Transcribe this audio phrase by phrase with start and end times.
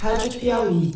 [0.00, 0.92] Rádio Piauí.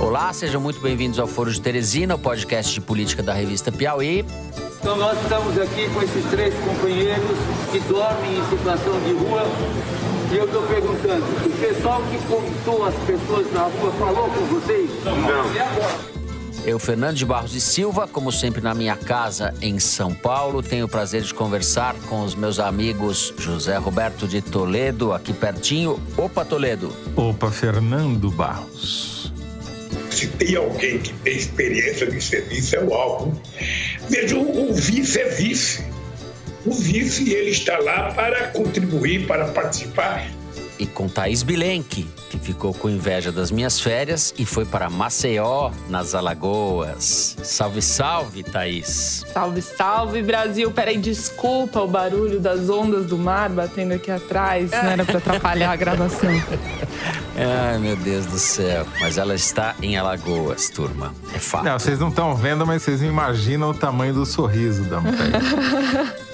[0.00, 4.24] Olá, sejam muito bem-vindos ao Foro de Teresina, o podcast de política da revista Piauí.
[4.80, 7.38] Então nós estamos aqui com esses três companheiros
[7.72, 9.42] que dormem em situação de rua
[10.32, 14.90] e eu estou perguntando, o pessoal que contou as pessoas na rua falou com vocês?
[15.04, 15.54] Não.
[15.54, 16.19] E agora?
[16.64, 20.84] Eu, Fernando de Barros e Silva, como sempre na minha casa em São Paulo, tenho
[20.84, 25.98] o prazer de conversar com os meus amigos José Roberto de Toledo, aqui pertinho.
[26.18, 26.94] Opa, Toledo.
[27.16, 29.32] Opa, Fernando Barros.
[30.10, 33.32] Se tem alguém que tem experiência de serviço é o álcool.
[34.10, 35.82] Veja, o, o vice é vice.
[36.66, 40.28] O vice ele está lá para contribuir, para participar
[40.80, 45.70] e com Thaís Bilenque, que ficou com inveja das minhas férias e foi para Maceió,
[45.88, 47.36] nas Alagoas.
[47.42, 49.24] Salve, salve, Thaís.
[49.32, 50.70] Salve, salve, Brasil.
[50.70, 54.70] Peraí, desculpa o barulho das ondas do mar batendo aqui atrás.
[54.70, 56.30] Não era para atrapalhar a gravação.
[57.36, 58.86] Ai, meu Deus do céu.
[59.00, 61.14] Mas ela está em Alagoas, turma.
[61.34, 61.64] É fato.
[61.64, 66.14] Não, vocês não estão vendo, mas vocês imaginam o tamanho do sorriso da Thaís.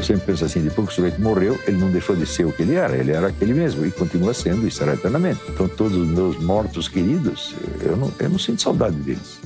[0.00, 2.52] Eu sempre penso assim, depois que o sujeito morreu, ele não deixou de ser o
[2.52, 5.40] que ele era, ele era aquele mesmo e continua sendo e será eternamente.
[5.46, 9.38] Então todos os meus mortos queridos, eu não, eu não sinto saudade deles.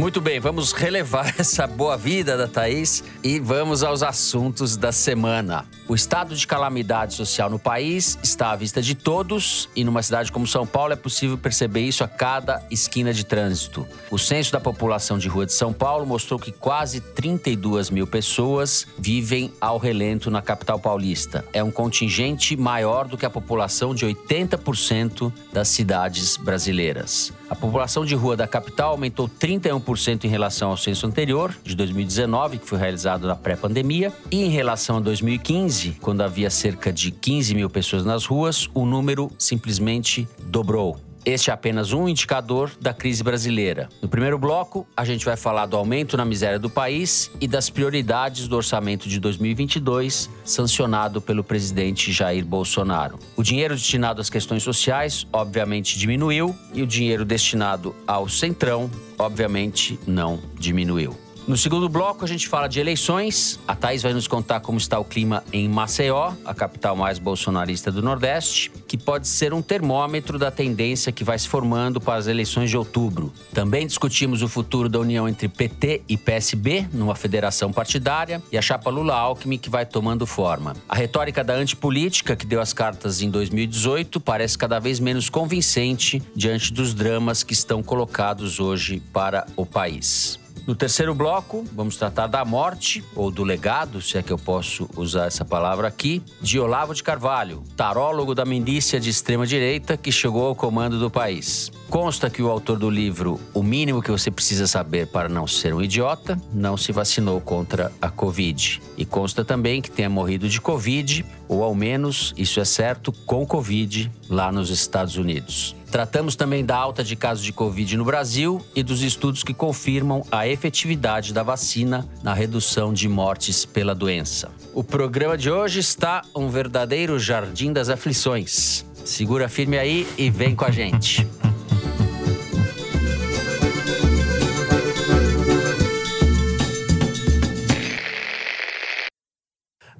[0.00, 5.66] Muito bem, vamos relevar essa boa vida da Thaís e vamos aos assuntos da semana.
[5.86, 10.32] O estado de calamidade social no país está à vista de todos e numa cidade
[10.32, 13.86] como São Paulo é possível perceber isso a cada esquina de trânsito.
[14.10, 18.86] O censo da população de rua de São Paulo mostrou que quase 32 mil pessoas
[18.98, 21.44] vivem ao relento na capital paulista.
[21.52, 27.34] É um contingente maior do que a população de 80% das cidades brasileiras.
[27.50, 29.89] A população de rua da capital aumentou 31%
[30.26, 34.98] em relação ao censo anterior, de 2019, que foi realizado na pré-pandemia, e em relação
[34.98, 41.09] a 2015, quando havia cerca de 15 mil pessoas nas ruas, o número simplesmente dobrou.
[41.24, 43.88] Este é apenas um indicador da crise brasileira.
[44.00, 47.68] No primeiro bloco, a gente vai falar do aumento na miséria do país e das
[47.68, 53.18] prioridades do orçamento de 2022, sancionado pelo presidente Jair Bolsonaro.
[53.36, 60.00] O dinheiro destinado às questões sociais, obviamente, diminuiu e o dinheiro destinado ao Centrão, obviamente,
[60.06, 61.29] não diminuiu.
[61.50, 63.58] No segundo bloco, a gente fala de eleições.
[63.66, 67.90] A Thaís vai nos contar como está o clima em Maceió, a capital mais bolsonarista
[67.90, 72.28] do Nordeste, que pode ser um termômetro da tendência que vai se formando para as
[72.28, 73.32] eleições de outubro.
[73.52, 78.62] Também discutimos o futuro da união entre PT e PSB, numa federação partidária, e a
[78.62, 80.76] chapa Lula-Alckmin, que vai tomando forma.
[80.88, 86.22] A retórica da antipolítica, que deu as cartas em 2018, parece cada vez menos convincente
[86.32, 90.38] diante dos dramas que estão colocados hoje para o país.
[90.66, 94.88] No terceiro bloco, vamos tratar da morte, ou do legado, se é que eu posso
[94.96, 100.46] usar essa palavra aqui, de Olavo de Carvalho, tarólogo da milícia de extrema-direita que chegou
[100.46, 101.72] ao comando do país.
[101.88, 105.74] Consta que o autor do livro O Mínimo que Você Precisa Saber para Não Ser
[105.74, 108.80] um Idiota não se vacinou contra a Covid.
[108.96, 113.44] E consta também que tenha morrido de Covid, ou ao menos, isso é certo, com
[113.44, 115.74] Covid lá nos Estados Unidos.
[115.90, 120.24] Tratamos também da alta de casos de Covid no Brasil e dos estudos que confirmam
[120.30, 124.52] a efetividade da vacina na redução de mortes pela doença.
[124.72, 128.86] O programa de hoje está um verdadeiro jardim das aflições.
[129.04, 131.26] Segura firme aí e vem com a gente.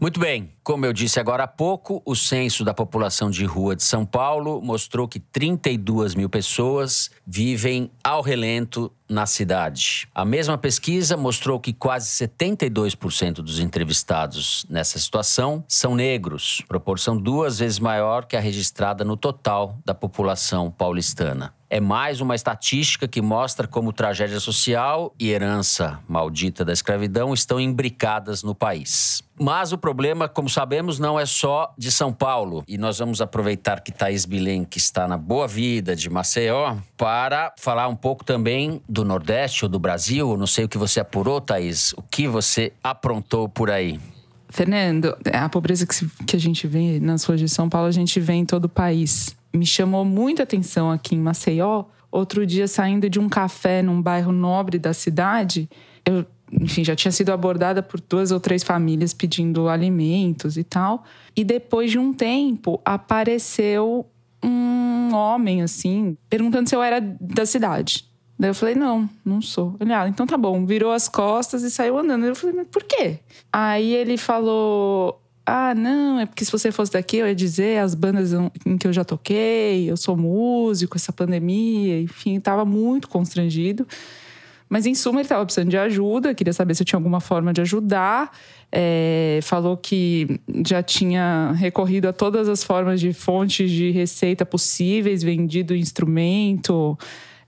[0.01, 3.83] Muito bem, como eu disse agora há pouco, o censo da população de rua de
[3.83, 10.07] São Paulo mostrou que 32 mil pessoas vivem ao relento na cidade.
[10.15, 17.59] A mesma pesquisa mostrou que quase 72% dos entrevistados nessa situação são negros, proporção duas
[17.59, 23.23] vezes maior que a registrada no total da população paulistana é mais uma estatística que
[23.23, 29.23] mostra como tragédia social e herança maldita da escravidão estão imbricadas no país.
[29.39, 32.63] Mas o problema, como sabemos, não é só de São Paulo.
[32.69, 37.55] E nós vamos aproveitar que Thaís Bilen, que está na Boa Vida de Maceió, para
[37.59, 40.37] falar um pouco também do Nordeste ou do Brasil.
[40.37, 41.95] Não sei o que você apurou, Thaís.
[41.95, 43.99] O que você aprontou por aí?
[44.51, 48.21] Fernando, a pobreza que, que a gente vê nas ruas de São Paulo, a gente
[48.21, 51.85] vê em todo o país me chamou muita atenção aqui em Maceió.
[52.11, 55.69] Outro dia, saindo de um café num bairro nobre da cidade,
[56.05, 61.05] eu, enfim, já tinha sido abordada por duas ou três famílias pedindo alimentos e tal.
[61.37, 64.07] E depois de um tempo, apareceu
[64.43, 68.05] um homem, assim, perguntando se eu era da cidade.
[68.39, 69.77] Daí eu falei, não, não sou.
[69.79, 70.65] Ele, ah, então tá bom.
[70.65, 72.25] Virou as costas e saiu andando.
[72.25, 73.19] Eu falei, mas por quê?
[73.53, 77.95] Aí ele falou, ah, não, é porque se você fosse daqui, eu ia dizer as
[77.95, 78.33] bandas
[78.65, 83.87] em que eu já toquei, eu sou músico, essa pandemia, enfim, estava muito constrangido.
[84.71, 87.53] Mas em suma, ele estava precisando de ajuda, queria saber se eu tinha alguma forma
[87.53, 88.31] de ajudar.
[88.71, 95.25] É, falou que já tinha recorrido a todas as formas de fontes de receita possíveis,
[95.25, 96.97] vendido instrumento,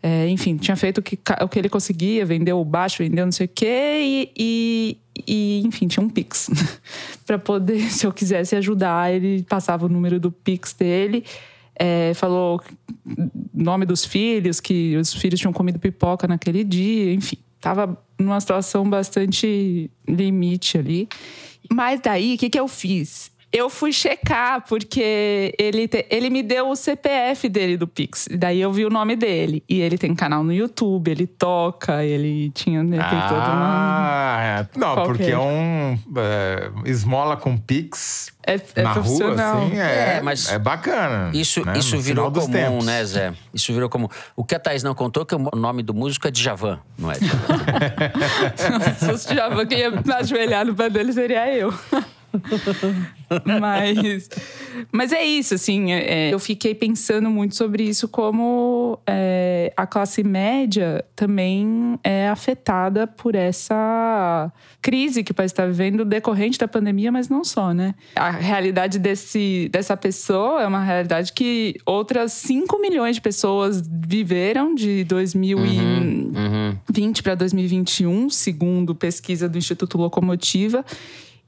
[0.02, 3.30] é, enfim, tinha feito o que, o que ele conseguia, vendeu o baixo, vendeu não
[3.30, 6.50] sei o quê, e, e, e enfim, tinha um Pix.
[7.24, 11.24] para poder, se eu quisesse ajudar, ele passava o número do Pix dele.
[11.74, 12.60] É, falou
[13.52, 18.88] nome dos filhos, que os filhos tinham comido pipoca naquele dia, enfim, tava numa situação
[18.88, 21.08] bastante limite ali.
[21.70, 23.31] Mas daí, o que, que eu fiz?
[23.52, 28.26] Eu fui checar, porque ele, te, ele me deu o CPF dele do Pix.
[28.32, 29.62] Daí eu vi o nome dele.
[29.68, 32.82] E ele tem canal no YouTube, ele toca, ele tinha.
[32.82, 34.38] Né, ah, todo uma...
[34.42, 34.78] é.
[34.78, 35.30] Não, Qual porque é?
[35.32, 35.98] é um.
[36.16, 38.32] É, esmola com Pix.
[38.44, 41.30] É, é na rua, assim, é, é, mas é bacana.
[41.32, 41.74] Isso, né?
[41.76, 42.86] isso virou comum, tempos.
[42.86, 43.34] né, Zé?
[43.54, 44.08] Isso virou comum.
[44.34, 47.12] O que a Thaís não contou é que o nome do músico é Djavan, não
[47.12, 47.58] é Djavan.
[48.98, 51.72] Se fosse Djavan, quem ia ajoelhar no pé dele seria eu.
[53.60, 54.28] mas,
[54.90, 55.92] mas é isso, assim.
[55.92, 62.28] É, é, eu fiquei pensando muito sobre isso, como é, a classe média também é
[62.28, 64.50] afetada por essa
[64.80, 67.94] crise que o país está vivendo decorrente da pandemia, mas não só, né?
[68.16, 74.74] A realidade desse, dessa pessoa é uma realidade que outras 5 milhões de pessoas viveram
[74.74, 77.12] de 2020 uhum, uhum.
[77.22, 80.84] para 2021, segundo pesquisa do Instituto Locomotiva.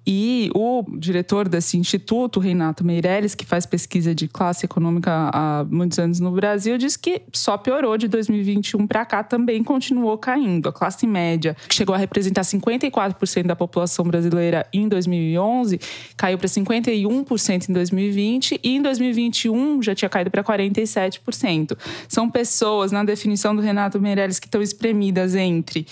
[0.07, 5.99] E o diretor desse instituto, Renato Meirelles, que faz pesquisa de classe econômica há muitos
[5.99, 10.69] anos no Brasil, diz que só piorou de 2021 para cá, também continuou caindo.
[10.69, 15.81] A classe média, que chegou a representar 54% da população brasileira em 2011,
[16.17, 21.79] caiu para 51% em 2020 e em 2021 já tinha caído para 47%.
[22.09, 25.87] São pessoas, na definição do Renato Meirelles, que estão espremidas entre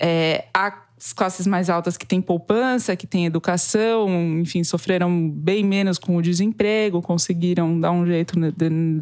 [0.00, 4.06] é, a as classes mais altas que têm poupança, que têm educação,
[4.38, 8.34] enfim, sofreram bem menos com o desemprego, conseguiram dar um jeito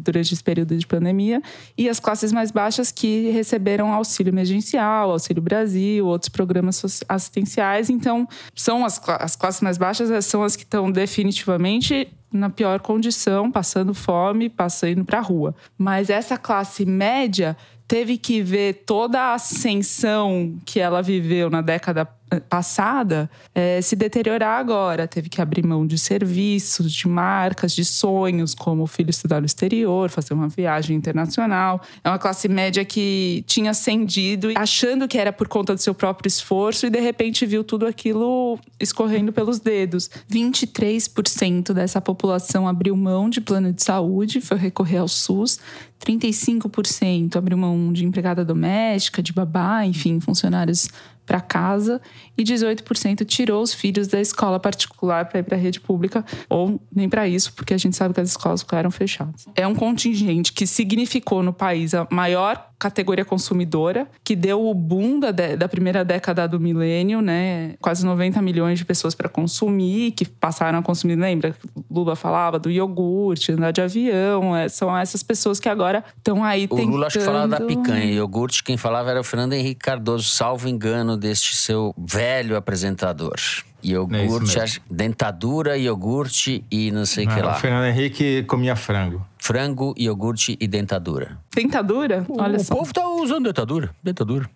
[0.01, 1.41] durante esse período de pandemia,
[1.77, 7.89] e as classes mais baixas que receberam auxílio emergencial, auxílio Brasil, outros programas assistenciais.
[7.89, 8.25] Então,
[8.55, 13.51] são as, as classes mais baixas eh, são as que estão definitivamente na pior condição,
[13.51, 15.53] passando fome, passando para a rua.
[15.77, 17.57] Mas essa classe média
[17.89, 22.07] teve que ver toda a ascensão que ela viveu na década
[22.37, 25.07] passada é, se deteriorar agora.
[25.07, 29.45] Teve que abrir mão de serviços, de marcas, de sonhos, como o filho estudar no
[29.45, 31.81] exterior, fazer uma viagem internacional.
[32.03, 36.27] É uma classe média que tinha ascendido achando que era por conta do seu próprio
[36.27, 40.09] esforço e de repente viu tudo aquilo escorrendo pelos dedos.
[40.31, 45.59] 23% dessa população abriu mão de plano de saúde, foi recorrer ao SUS.
[45.99, 50.87] 35% abriu mão de empregada doméstica, de babá, enfim, funcionários
[51.29, 52.01] para casa
[52.41, 56.79] e 18% tirou os filhos da escola particular para ir para a rede pública, ou
[56.93, 59.45] nem para isso, porque a gente sabe que as escolas ficaram fechadas.
[59.55, 65.19] É um contingente que significou no país a maior categoria consumidora, que deu o boom
[65.19, 67.73] da, da primeira década do milênio, né?
[67.81, 71.53] Quase 90 milhões de pessoas para consumir, que passaram a consumir, lembra?
[71.91, 76.65] Lula falava do iogurte, andar de avião, é, são essas pessoas que agora estão aí
[76.65, 76.87] o tentando...
[76.87, 80.29] O Lula acho que falava da picanha, iogurte, quem falava era o Fernando Henrique Cardoso,
[80.29, 83.35] salvo engano deste seu velho apresentador.
[83.83, 87.53] Iogurte, é dentadura, iogurte e não sei o que lá.
[87.53, 89.25] O Fernando Henrique comia frango.
[89.37, 91.37] Frango, iogurte e dentadura.
[91.55, 92.25] Dentadura?
[92.37, 92.73] Olha o só.
[92.73, 93.89] O povo tá usando dentadura.
[94.03, 94.49] Dentadura.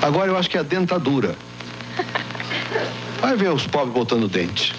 [0.00, 1.36] Agora eu acho que é a dentadura.
[3.20, 4.74] Vai ver os pobres botando dente.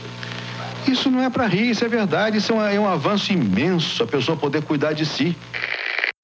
[0.85, 2.37] Isso não é para rir, isso é verdade.
[2.37, 5.37] Isso é um, é um avanço imenso, a pessoa poder cuidar de si.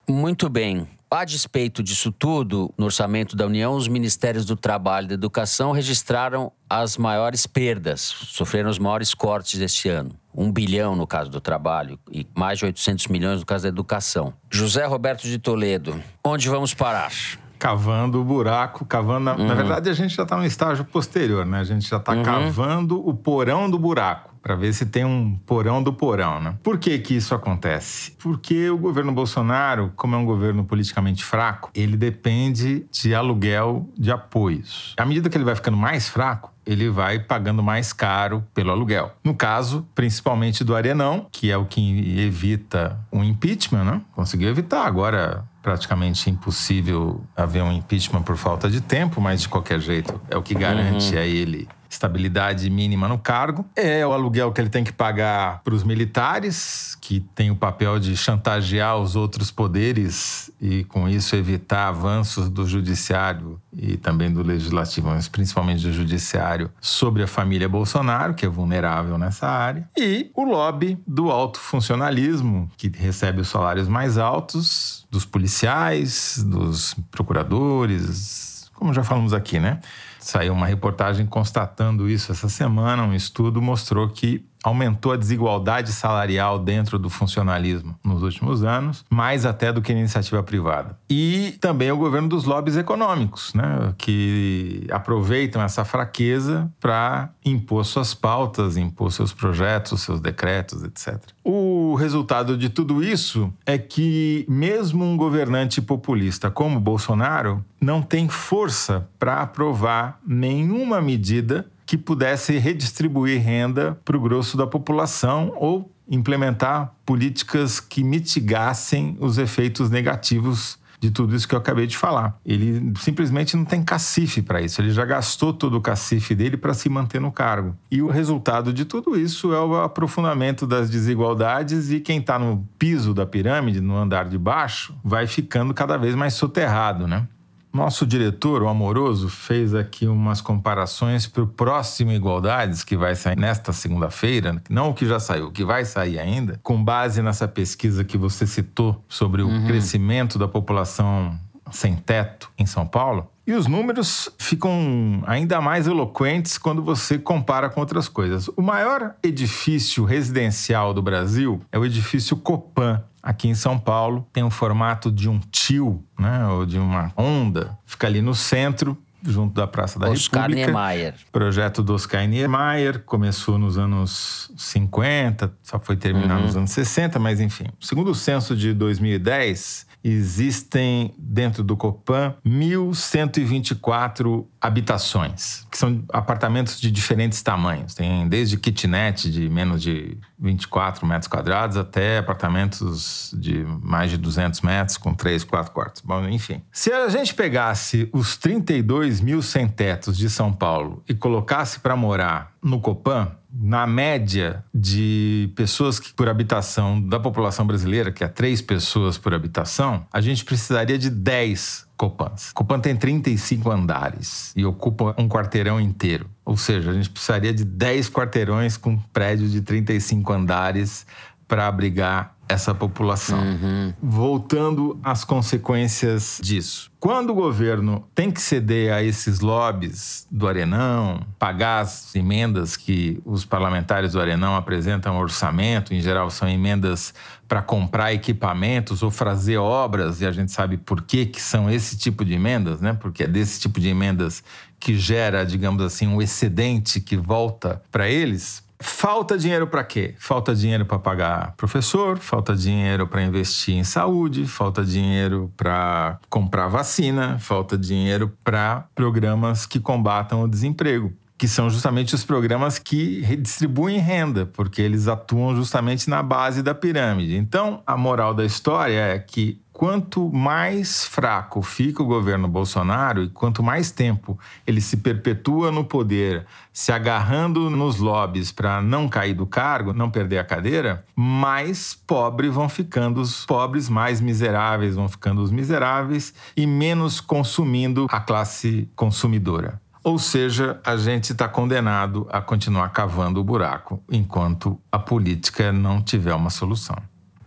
[0.08, 0.86] Muito bem.
[1.12, 5.72] A despeito disso tudo, no orçamento da União, os ministérios do Trabalho e da Educação
[5.72, 10.12] registraram as maiores perdas, sofreram os maiores cortes deste ano.
[10.36, 14.32] Um bilhão no caso do trabalho e mais de 800 milhões no caso da educação.
[14.52, 17.12] José Roberto de Toledo, onde vamos parar?
[17.58, 19.26] Cavando o buraco, cavando.
[19.26, 19.48] Na, uhum.
[19.48, 21.60] na verdade, a gente já está no estágio posterior, né?
[21.60, 22.22] A gente já está uhum.
[22.22, 26.56] cavando o porão do buraco para ver se tem um porão do porão, né?
[26.64, 28.12] Por que que isso acontece?
[28.20, 34.12] Porque o governo Bolsonaro, como é um governo politicamente fraco, ele depende de aluguel de
[34.12, 34.94] apoios.
[34.98, 39.12] À medida que ele vai ficando mais fraco, ele vai pagando mais caro pelo aluguel.
[39.24, 44.02] No caso, principalmente do Arenão, que é o que evita um impeachment, né?
[44.12, 44.86] Conseguiu evitar.
[44.86, 50.38] Agora, praticamente impossível haver um impeachment por falta de tempo, mas de qualquer jeito é
[50.38, 51.22] o que garante uhum.
[51.22, 51.68] a ele
[52.00, 53.66] estabilidade mínima no cargo.
[53.76, 58.00] É o aluguel que ele tem que pagar para os militares, que tem o papel
[58.00, 64.42] de chantagear os outros poderes e, com isso, evitar avanços do judiciário e também do
[64.42, 69.90] legislativo, mas principalmente do judiciário, sobre a família Bolsonaro, que é vulnerável nessa área.
[69.98, 76.96] E o lobby do alto funcionalismo, que recebe os salários mais altos dos policiais, dos
[77.12, 79.82] procuradores, como já falamos aqui, né?
[80.20, 83.04] Saiu uma reportagem constatando isso essa semana.
[83.04, 89.46] Um estudo mostrou que aumentou a desigualdade salarial dentro do funcionalismo nos últimos anos, mais
[89.46, 90.98] até do que a iniciativa privada.
[91.10, 98.14] E também o governo dos lobbies econômicos, né, que aproveitam essa fraqueza para impor suas
[98.14, 101.18] pautas, impor seus projetos, seus decretos, etc.
[101.44, 108.28] O resultado de tudo isso é que mesmo um governante populista como Bolsonaro não tem
[108.28, 115.92] força para aprovar nenhuma medida que pudesse redistribuir renda para o grosso da população ou
[116.08, 122.38] implementar políticas que mitigassem os efeitos negativos de tudo isso que eu acabei de falar.
[122.46, 124.80] Ele simplesmente não tem cacife para isso.
[124.80, 127.76] Ele já gastou todo o cacife dele para se manter no cargo.
[127.90, 132.70] E o resultado de tudo isso é o aprofundamento das desigualdades e quem está no
[132.78, 137.28] piso da pirâmide, no andar de baixo, vai ficando cada vez mais soterrado, né?
[137.72, 143.38] Nosso diretor, o Amoroso, fez aqui umas comparações para o próximo Igualdades, que vai sair
[143.38, 147.48] nesta segunda-feira, não o que já saiu, o que vai sair ainda, com base nessa
[147.48, 149.68] pesquisa que você citou sobre o uhum.
[149.68, 151.40] crescimento da população
[151.72, 153.30] sem teto em São Paulo.
[153.50, 158.48] E os números ficam ainda mais eloquentes quando você compara com outras coisas.
[158.50, 164.28] O maior edifício residencial do Brasil é o edifício Copan, aqui em São Paulo.
[164.32, 167.76] Tem o formato de um tio, né, ou de uma onda.
[167.88, 170.70] Fica ali no centro, junto da Praça da Oscar República.
[170.70, 171.16] Oscar Niemeyer.
[171.32, 176.46] Projeto do Oscar Niemeyer, começou nos anos 50, só foi terminar uhum.
[176.46, 177.66] nos anos 60, mas enfim.
[177.82, 186.90] Segundo o censo de 2010, existem dentro do Copan 1.124 habitações, que são apartamentos de
[186.92, 187.94] diferentes tamanhos.
[187.94, 194.62] Tem desde kitnet de menos de 24 metros quadrados até apartamentos de mais de 200
[194.62, 196.02] metros com 3, 4 quartos.
[196.02, 196.62] Bom, enfim.
[196.72, 202.54] Se a gente pegasse os 32 mil sem-tetos de São Paulo e colocasse para morar
[202.62, 208.62] no Copan, na média de pessoas que, por habitação da população brasileira, que é três
[208.62, 212.54] pessoas por habitação, a gente precisaria de 10 Copans.
[212.54, 216.30] Copan tem 35 andares e ocupa um quarteirão inteiro.
[216.46, 221.06] Ou seja, a gente precisaria de 10 quarteirões com prédios de 35 andares
[221.48, 223.40] para abrigar essa população.
[223.40, 223.94] Uhum.
[224.02, 226.92] Voltando às consequências disso.
[227.00, 233.22] Quando o governo tem que ceder a esses lobbies do Arenão, pagar as emendas que
[233.24, 237.14] os parlamentares do Arenão apresentam ao orçamento, em geral são emendas
[237.48, 241.98] para comprar equipamentos ou fazer obras, e a gente sabe por que, que são esse
[241.98, 242.94] tipo de emendas, né?
[242.94, 244.44] Porque é desse tipo de emendas
[244.80, 250.16] que gera, digamos assim, um excedente que volta para eles Falta dinheiro para quê?
[250.18, 256.68] Falta dinheiro para pagar professor, falta dinheiro para investir em saúde, falta dinheiro para comprar
[256.70, 263.22] vacina, falta dinheiro para programas que combatam o desemprego que são justamente os programas que
[263.22, 267.38] redistribuem renda, porque eles atuam justamente na base da pirâmide.
[267.38, 273.30] Então, a moral da história é que quanto mais fraco fica o governo Bolsonaro e
[273.30, 279.34] quanto mais tempo ele se perpetua no poder, se agarrando nos lobbies para não cair
[279.34, 285.08] do cargo, não perder a cadeira, mais pobres vão ficando os pobres, mais miseráveis vão
[285.08, 289.80] ficando os miseráveis e menos consumindo a classe consumidora.
[290.04, 296.02] Ou seja, a gente está condenado a continuar cavando o buraco enquanto a política não
[296.02, 296.96] tiver uma solução.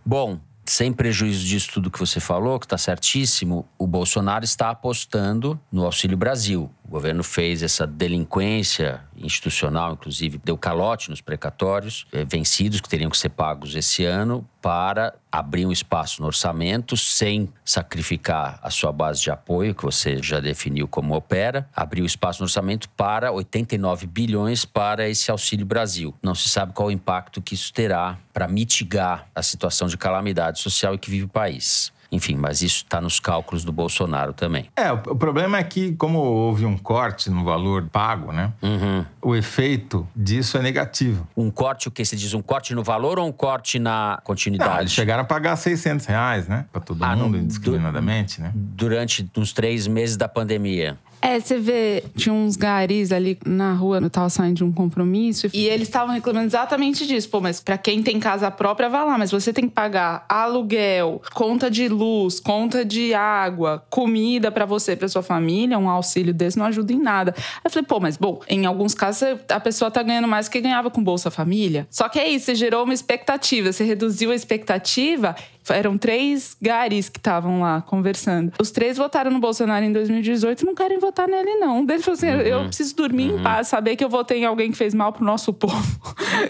[0.05, 5.59] Bom, sem prejuízo disso tudo que você falou, que está certíssimo, o Bolsonaro está apostando
[5.71, 6.69] no Auxílio Brasil.
[6.85, 13.09] O governo fez essa delinquência institucional, inclusive deu calote nos precatórios eh, vencidos que teriam
[13.09, 18.91] que ser pagos esse ano para abrir um espaço no orçamento sem sacrificar a sua
[18.91, 23.31] base de apoio, que você já definiu como opera, abrir o espaço no orçamento para
[23.31, 26.13] 89 bilhões para esse Auxílio Brasil.
[26.21, 30.59] Não se sabe qual o impacto que isso terá para mitigar a situação de calamidade
[30.59, 31.91] social em que vive o país.
[32.13, 34.69] Enfim, mas isso está nos cálculos do Bolsonaro também.
[34.75, 38.53] É, o problema é que, como houve um corte no valor pago, né?
[38.61, 39.03] Uhum.
[39.19, 41.27] O efeito disso é negativo.
[41.35, 42.35] Um corte, o que você diz?
[42.35, 44.77] Um corte no valor ou um corte na continuidade?
[44.77, 46.65] Ah, eles chegaram a pagar 600 reais, né?
[46.71, 48.51] Para todo ah, mundo, indiscriminadamente, du né?
[48.53, 50.95] Durante uns três meses da pandemia.
[51.23, 55.47] É, você vê, tinha uns garis ali na rua, eu tava saindo de um compromisso,
[55.53, 57.29] e eles estavam reclamando exatamente disso.
[57.29, 61.21] Pô, mas pra quem tem casa própria, vai lá, mas você tem que pagar aluguel,
[61.33, 66.59] conta de luz, conta de água, comida para você, para sua família, um auxílio desse
[66.59, 67.33] não ajuda em nada.
[67.37, 70.51] Aí eu falei, pô, mas bom, em alguns casos a pessoa tá ganhando mais do
[70.51, 71.87] que ganhava com Bolsa Família.
[71.89, 75.33] Só que é isso, você gerou uma expectativa, você reduziu a expectativa
[75.69, 78.51] eram três garis que estavam lá conversando.
[78.59, 81.79] Os três votaram no Bolsonaro em 2018 e não querem votar nele, não.
[81.79, 82.41] Um deles falou assim: uhum.
[82.41, 83.39] eu preciso dormir uhum.
[83.39, 85.99] em paz, saber que eu votei em alguém que fez mal pro nosso povo.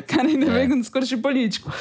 [0.08, 0.50] Cara, ainda é.
[0.50, 1.72] vem com um discurso de político.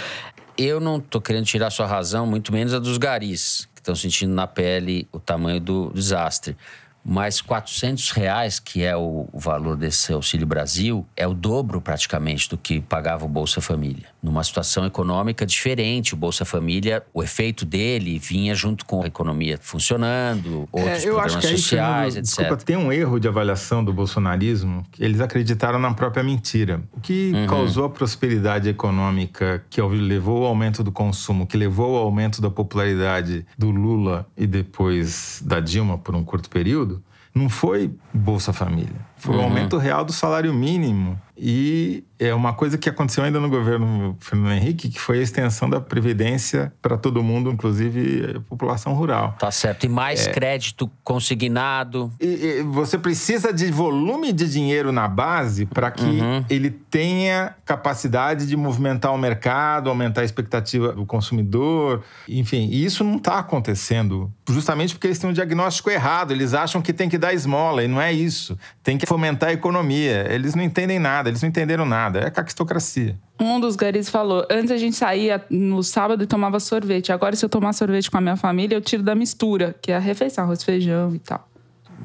[0.56, 4.34] Eu não tô querendo tirar sua razão, muito menos a dos garis, que estão sentindo
[4.34, 6.56] na pele o tamanho do desastre.
[7.04, 12.56] Mas 400 reais, que é o valor desse Auxílio Brasil, é o dobro praticamente do
[12.56, 14.11] que pagava o Bolsa Família.
[14.22, 19.58] Numa situação econômica diferente, o Bolsa Família, o efeito dele vinha junto com a economia
[19.60, 22.36] funcionando, é, outros é, eu programas acho que sociais, aí, etc.
[22.36, 26.80] Desculpa, tem um erro de avaliação do bolsonarismo, que eles acreditaram na própria mentira.
[26.92, 27.46] O que uhum.
[27.48, 32.48] causou a prosperidade econômica que levou ao aumento do consumo, que levou ao aumento da
[32.48, 37.02] popularidade do Lula e depois da Dilma por um curto período,
[37.34, 39.00] não foi Bolsa Família.
[39.16, 39.40] Foi uhum.
[39.40, 44.16] o aumento real do salário mínimo e é uma coisa que aconteceu ainda no governo
[44.20, 49.34] Fernando Henrique, que foi a extensão da previdência para todo mundo, inclusive a população rural.
[49.40, 49.84] Tá certo.
[49.84, 50.30] E mais é.
[50.30, 52.12] crédito consignado.
[52.20, 56.44] E, e você precisa de volume de dinheiro na base para que uhum.
[56.48, 62.04] ele tenha capacidade de movimentar o mercado, aumentar a expectativa do consumidor.
[62.28, 66.30] Enfim, e isso não está acontecendo justamente porque eles têm um diagnóstico errado.
[66.30, 68.56] Eles acham que tem que dar esmola e não é isso.
[68.80, 70.24] Tem que fomentar a economia.
[70.32, 72.20] Eles não entendem nada eles não entenderam nada.
[72.20, 73.16] É caquistocracia.
[73.40, 77.12] Um dos garis falou: antes a gente saía no sábado e tomava sorvete.
[77.12, 79.96] Agora, se eu tomar sorvete com a minha família, eu tiro da mistura, que é
[79.96, 81.48] a refeição, arroz, feijão e tal.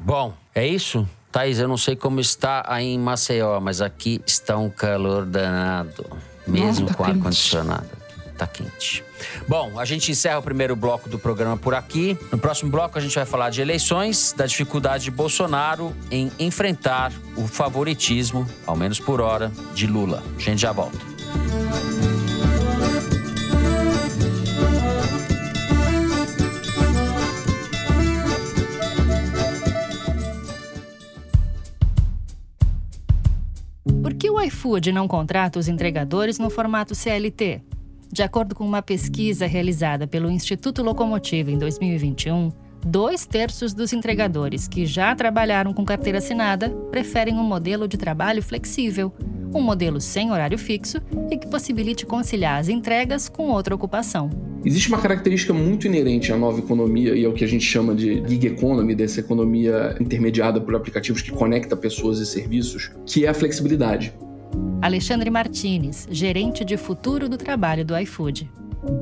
[0.04, 1.08] Bom, é isso?
[1.30, 6.04] Thaís, eu não sei como está aí em Maceió, mas aqui está um calor danado.
[6.46, 7.97] Mesmo Nossa, tá com ar-condicionado
[8.38, 9.04] tá quente.
[9.48, 12.16] Bom, a gente encerra o primeiro bloco do programa por aqui.
[12.30, 17.12] No próximo bloco a gente vai falar de eleições, da dificuldade de Bolsonaro em enfrentar
[17.36, 20.22] o favoritismo, ao menos por hora, de Lula.
[20.36, 20.98] A gente já volta.
[34.02, 37.62] Por que o iFood não contrata os entregadores no formato CLT?
[38.10, 42.50] De acordo com uma pesquisa realizada pelo Instituto Locomotiva em 2021,
[42.84, 48.42] dois terços dos entregadores que já trabalharam com carteira assinada preferem um modelo de trabalho
[48.42, 49.12] flexível,
[49.54, 50.98] um modelo sem horário fixo
[51.30, 54.30] e que possibilite conciliar as entregas com outra ocupação.
[54.64, 58.22] Existe uma característica muito inerente à nova economia e ao que a gente chama de
[58.26, 63.34] gig economy, dessa economia intermediada por aplicativos que conecta pessoas e serviços, que é a
[63.34, 64.12] flexibilidade.
[64.80, 68.50] Alexandre Martinez, gerente de futuro do trabalho do iFood.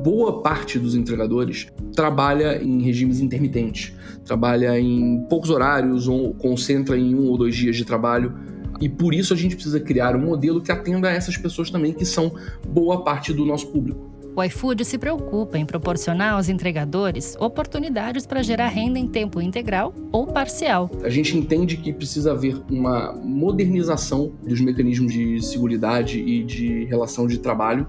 [0.03, 3.93] Boa parte dos entregadores trabalha em regimes intermitentes,
[4.25, 8.33] trabalha em poucos horários ou concentra em um ou dois dias de trabalho.
[8.81, 11.93] E por isso a gente precisa criar um modelo que atenda a essas pessoas também,
[11.93, 12.31] que são
[12.67, 14.16] boa parte do nosso público.
[14.37, 19.95] O iFood se preocupa em proporcionar aos entregadores oportunidades para gerar renda em tempo integral
[20.11, 20.91] ou parcial.
[21.03, 27.25] A gente entende que precisa haver uma modernização dos mecanismos de segurança e de relação
[27.25, 27.87] de trabalho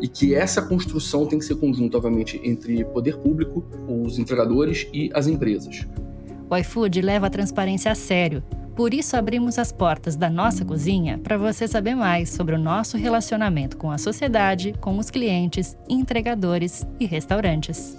[0.00, 5.10] e que essa construção tem que ser conjunta, obviamente, entre poder público, os entregadores e
[5.12, 5.86] as empresas.
[6.48, 8.42] O iFood leva a transparência a sério
[8.74, 12.96] por isso, abrimos as portas da nossa cozinha para você saber mais sobre o nosso
[12.96, 17.96] relacionamento com a sociedade, com os clientes, entregadores e restaurantes.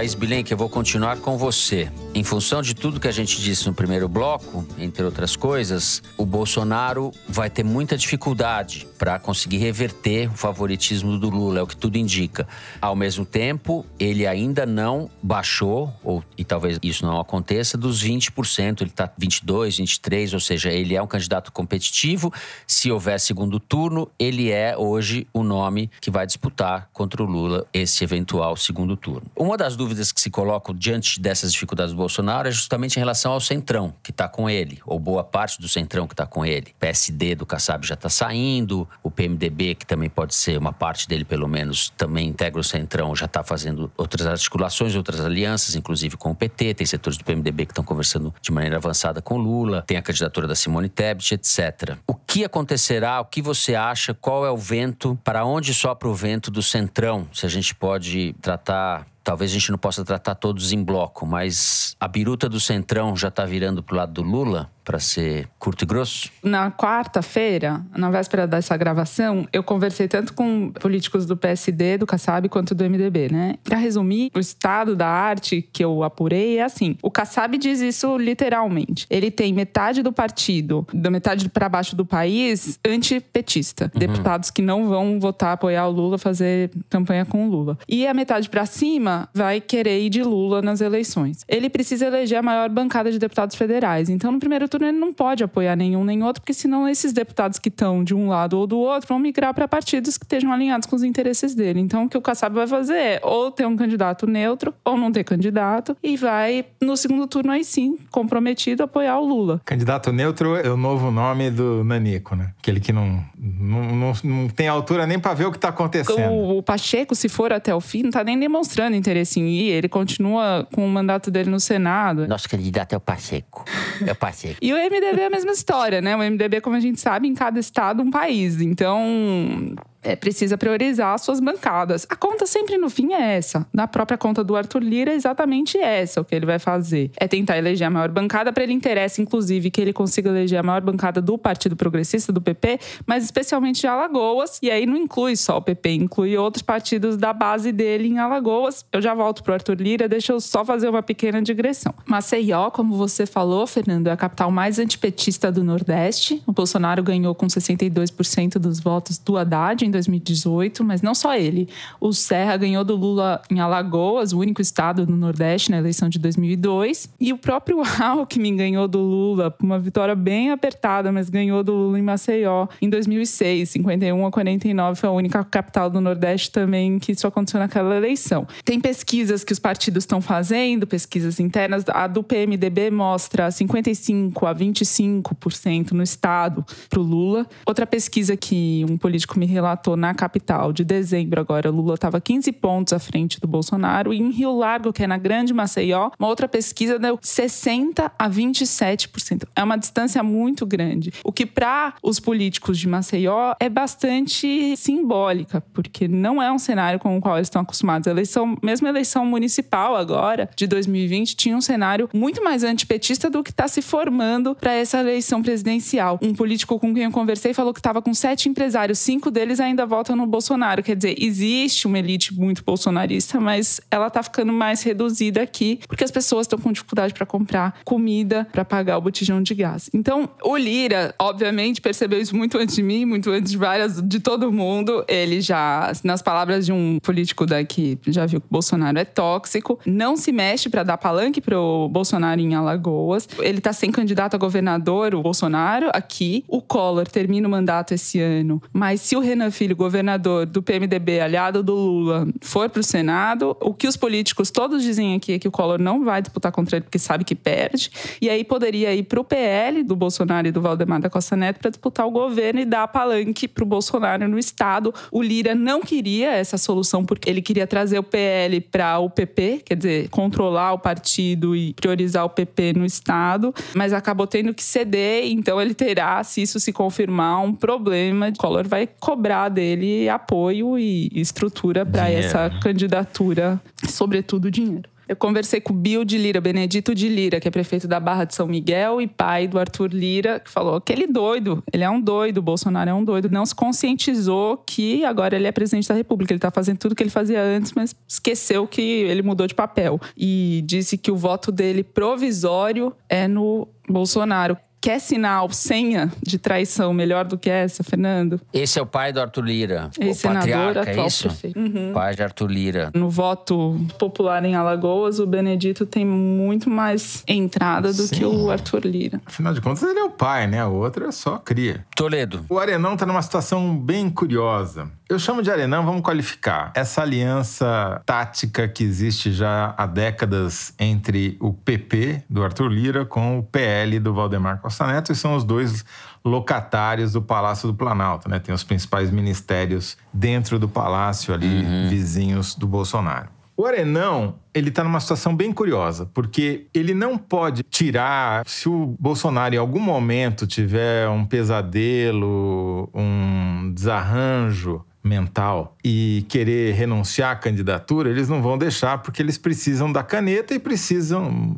[0.00, 1.92] Thaís Bilenque, eu vou continuar com você.
[2.14, 6.24] Em função de tudo que a gente disse no primeiro bloco, entre outras coisas, o
[6.24, 11.76] Bolsonaro vai ter muita dificuldade para conseguir reverter o favoritismo do Lula, é o que
[11.76, 12.48] tudo indica.
[12.80, 18.80] Ao mesmo tempo, ele ainda não baixou, ou, e talvez isso não aconteça, dos 20%.
[18.80, 22.32] Ele está 22, 23, ou seja, ele é um candidato competitivo.
[22.66, 27.66] Se houver segundo turno, ele é hoje o nome que vai disputar contra o Lula
[27.72, 29.30] esse eventual segundo turno.
[29.36, 33.32] Uma das dúvidas que se colocam diante dessas dificuldades do Bolsonaro é justamente em relação
[33.32, 36.74] ao Centrão, que está com ele, ou boa parte do Centrão que está com ele.
[36.78, 41.24] PSD do Kassab já está saindo, o PMDB, que também pode ser uma parte dele,
[41.24, 46.30] pelo menos, também integra o Centrão, já está fazendo outras articulações, outras alianças, inclusive com
[46.30, 46.74] o PT.
[46.74, 50.46] Tem setores do PMDB que estão conversando de maneira avançada com Lula, tem a candidatura
[50.46, 51.96] da Simone Tebet, etc.
[52.06, 53.20] O que acontecerá?
[53.20, 54.14] O que você acha?
[54.14, 55.18] Qual é o vento?
[55.24, 57.28] Para onde sopra o vento do Centrão?
[57.32, 61.94] Se a gente pode tratar talvez a gente não possa tratar todos em bloco, mas
[62.00, 64.70] a biruta do Centrão já está virando para o lado do Lula?
[64.84, 66.30] Para ser curto e grosso?
[66.42, 72.48] Na quarta-feira, na véspera dessa gravação, eu conversei tanto com políticos do PSD, do Kassab,
[72.48, 73.54] quanto do MDB, né?
[73.62, 78.16] Para resumir, o estado da arte que eu apurei é assim: o Kassab diz isso
[78.16, 79.06] literalmente.
[79.10, 83.90] Ele tem metade do partido, da metade para baixo do país, antipetista.
[83.94, 84.00] Uhum.
[84.00, 87.78] Deputados que não vão votar, apoiar o Lula, fazer campanha com o Lula.
[87.88, 91.44] E a metade para cima vai querer ir de Lula nas eleições.
[91.48, 94.08] Ele precisa eleger a maior bancada de deputados federais.
[94.08, 97.58] Então, no primeiro turno, ele não pode apoiar nenhum nem outro, porque senão esses deputados
[97.58, 100.86] que estão de um lado ou do outro vão migrar para partidos que estejam alinhados
[100.86, 101.80] com os interesses dele.
[101.80, 105.10] Então, o que o Kassab vai fazer é ou ter um candidato neutro ou não
[105.10, 109.60] ter candidato e vai, no segundo turno, aí sim, comprometido a apoiar o Lula.
[109.64, 112.52] Candidato neutro é o novo nome do Nanico, né?
[112.58, 116.30] Aquele que não, não, não, não tem altura nem para ver o que está acontecendo.
[116.30, 119.70] O, o, Pacheco, se for até o fim, não está nem demonstrando interesse em ir.
[119.70, 122.26] Ele continua com o mandato dele no Senado.
[122.28, 123.64] Nosso candidato é o Pacheco.
[124.06, 124.58] É o Pacheco.
[124.60, 126.14] E o MDB é a mesma história, né?
[126.14, 128.60] O MDB, como a gente sabe, em cada estado um país.
[128.60, 132.06] Então, é, precisa priorizar as suas bancadas.
[132.08, 133.66] A conta sempre no fim é essa.
[133.72, 137.10] Na própria conta do Arthur Lira é exatamente essa o que ele vai fazer.
[137.16, 138.52] É tentar eleger a maior bancada.
[138.52, 142.40] Para ele interessa, inclusive, que ele consiga eleger a maior bancada do Partido Progressista, do
[142.40, 144.58] PP, mas especialmente de Alagoas.
[144.62, 148.84] E aí não inclui só o PP, inclui outros partidos da base dele em Alagoas.
[148.92, 151.94] Eu já volto pro Arthur Lira, deixa eu só fazer uma pequena digressão.
[152.06, 156.42] Maceió, como você falou, Fernando, é a capital mais antipetista do Nordeste.
[156.46, 161.68] O Bolsonaro ganhou com 62% dos votos do Haddad em 2018, mas não só ele.
[162.00, 166.18] O Serra ganhou do Lula em Alagoas, o único estado do Nordeste na eleição de
[166.18, 171.72] 2002, e o próprio Alckmin ganhou do Lula, uma vitória bem apertada, mas ganhou do
[171.72, 176.98] Lula em Maceió em 2006, 51 a 49, foi a única capital do Nordeste também
[176.98, 178.46] que isso aconteceu naquela eleição.
[178.64, 184.54] Tem pesquisas que os partidos estão fazendo, pesquisas internas, a do PMDB mostra 55 a
[184.54, 187.46] 25% no estado para o Lula.
[187.66, 192.20] Outra pesquisa que um político me relatou relatou na capital de dezembro agora, Lula estava
[192.20, 194.12] 15 pontos à frente do Bolsonaro.
[194.12, 198.30] E em Rio Largo, que é na Grande Maceió, uma outra pesquisa deu 60 a
[198.30, 199.44] 27%.
[199.56, 201.12] É uma distância muito grande.
[201.24, 206.98] O que para os políticos de Maceió é bastante simbólica, porque não é um cenário
[206.98, 208.06] com o qual eles estão acostumados.
[208.06, 213.30] A eleição, mesmo a eleição municipal agora, de 2020, tinha um cenário muito mais antipetista
[213.30, 216.18] do que está se formando para essa eleição presidencial.
[216.22, 219.69] Um político com quem eu conversei falou que estava com sete empresários, cinco deles ainda
[219.70, 220.82] ainda votam no Bolsonaro.
[220.82, 226.04] Quer dizer, existe uma elite muito bolsonarista, mas ela tá ficando mais reduzida aqui, porque
[226.04, 229.90] as pessoas estão com dificuldade para comprar comida, para pagar o botijão de gás.
[229.94, 234.20] Então, o Lira, obviamente, percebeu isso muito antes de mim, muito antes de várias, de
[234.20, 235.04] todo mundo.
[235.08, 239.78] Ele já, nas palavras de um político daqui, já viu que o Bolsonaro é tóxico,
[239.86, 243.28] não se mexe para dar palanque pro Bolsonaro em Alagoas.
[243.38, 246.44] Ele tá sem candidato a governador, o Bolsonaro, aqui.
[246.48, 251.20] O Collor termina o mandato esse ano, mas se o Renan Filho, governador do PMDB,
[251.20, 255.38] aliado do Lula, for para o Senado, o que os políticos todos dizem aqui é
[255.38, 257.90] que o Collor não vai disputar contra ele porque sabe que perde.
[258.22, 261.58] E aí poderia ir para o PL do Bolsonaro e do Valdemar da Costa Neto
[261.58, 264.94] para disputar o governo e dar palanque para o Bolsonaro no Estado.
[265.12, 269.60] O Lira não queria essa solução porque ele queria trazer o PL para o PP,
[269.66, 274.64] quer dizer, controlar o partido e priorizar o PP no Estado, mas acabou tendo que
[274.64, 275.26] ceder.
[275.26, 278.30] Então ele terá, se isso se confirmar, um problema.
[278.30, 284.88] O Collor vai cobrar dele apoio e estrutura para essa candidatura, sobretudo dinheiro.
[285.10, 288.22] Eu conversei com o Bill de Lira, Benedito de Lira, que é prefeito da Barra
[288.22, 292.00] de São Miguel e pai do Arthur Lira, que falou: aquele doido, ele é um
[292.00, 293.28] doido, o Bolsonaro é um doido.
[293.28, 296.32] Não se conscientizou que agora ele é presidente da República.
[296.32, 300.00] Ele está fazendo tudo que ele fazia antes, mas esqueceu que ele mudou de papel.
[300.16, 306.94] E disse que o voto dele provisório é no Bolsonaro Quer sinal, senha de traição
[306.94, 308.40] melhor do que essa, Fernando?
[308.50, 309.90] Esse é o pai do Arthur Lira.
[310.00, 311.28] o Ex-senador, patriarca, é isso?
[311.54, 311.92] Uhum.
[311.92, 312.90] Pai de Arthur Lira.
[312.94, 318.14] No voto popular em Alagoas, o Benedito tem muito mais entrada do Sim.
[318.14, 319.20] que o Arthur Lira.
[319.26, 320.64] Afinal de contas, ele é o pai, né?
[320.64, 321.84] O outro é só cria.
[321.94, 322.46] Toledo.
[322.48, 324.90] O Arenão está numa situação bem curiosa.
[325.10, 326.72] Eu chamo de Arenão, vamos qualificar.
[326.74, 333.40] Essa aliança tática que existe já há décadas entre o PP do Arthur Lira com
[333.40, 335.84] o PL do Valdemar Costa Neto, e são os dois
[336.24, 338.38] locatários do Palácio do Planalto, né?
[338.38, 343.28] Tem os principais ministérios dentro do palácio ali, vizinhos do Bolsonaro.
[343.56, 348.96] O Arenão, ele tá numa situação bem curiosa, porque ele não pode tirar, se o
[348.98, 358.08] Bolsonaro em algum momento tiver um pesadelo, um desarranjo mental e querer renunciar à candidatura,
[358.08, 361.54] eles não vão deixar porque eles precisam da caneta e precisam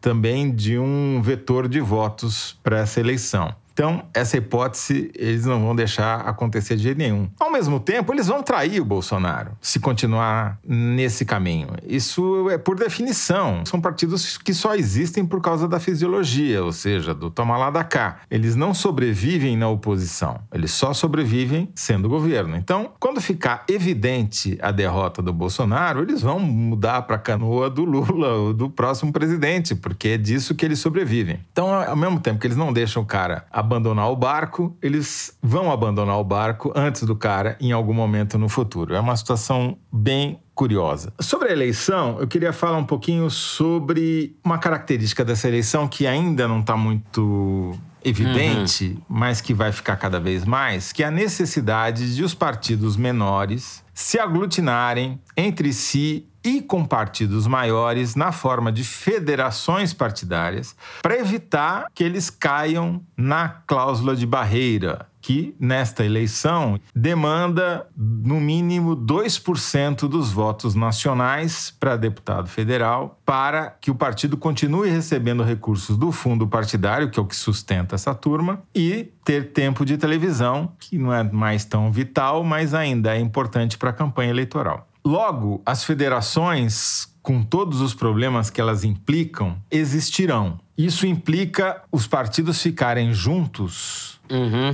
[0.00, 3.54] também de um vetor de votos para essa eleição.
[3.76, 7.28] Então, essa hipótese eles não vão deixar acontecer de jeito nenhum.
[7.38, 11.68] Ao mesmo tempo, eles vão trair o Bolsonaro se continuar nesse caminho.
[11.86, 13.66] Isso é por definição.
[13.66, 17.84] São partidos que só existem por causa da fisiologia, ou seja, do toma lá da
[17.84, 18.20] cá.
[18.30, 20.40] Eles não sobrevivem na oposição.
[20.50, 22.56] Eles só sobrevivem sendo governo.
[22.56, 27.84] Então, quando ficar evidente a derrota do Bolsonaro, eles vão mudar para a canoa do
[27.84, 31.40] Lula, ou do próximo presidente, porque é disso que eles sobrevivem.
[31.52, 35.70] Então, ao mesmo tempo que eles não deixam o cara abandonar o barco, eles vão
[35.70, 38.94] abandonar o barco antes do cara em algum momento no futuro.
[38.94, 41.12] É uma situação bem curiosa.
[41.20, 46.48] Sobre a eleição, eu queria falar um pouquinho sobre uma característica dessa eleição que ainda
[46.48, 52.14] não está muito evidente, mas que vai ficar cada vez mais, que é a necessidade
[52.14, 58.84] de os partidos menores se aglutinarem entre si e com partidos maiores na forma de
[58.84, 67.88] federações partidárias para evitar que eles caiam na cláusula de barreira, que nesta eleição demanda
[67.96, 75.42] no mínimo 2% dos votos nacionais para deputado federal para que o partido continue recebendo
[75.42, 79.98] recursos do fundo partidário, que é o que sustenta essa turma, e ter tempo de
[79.98, 84.86] televisão, que não é mais tão vital, mas ainda é importante para a campanha eleitoral.
[85.06, 90.58] Logo, as federações, com todos os problemas que elas implicam, existirão.
[90.76, 94.16] Isso implica os partidos ficarem juntos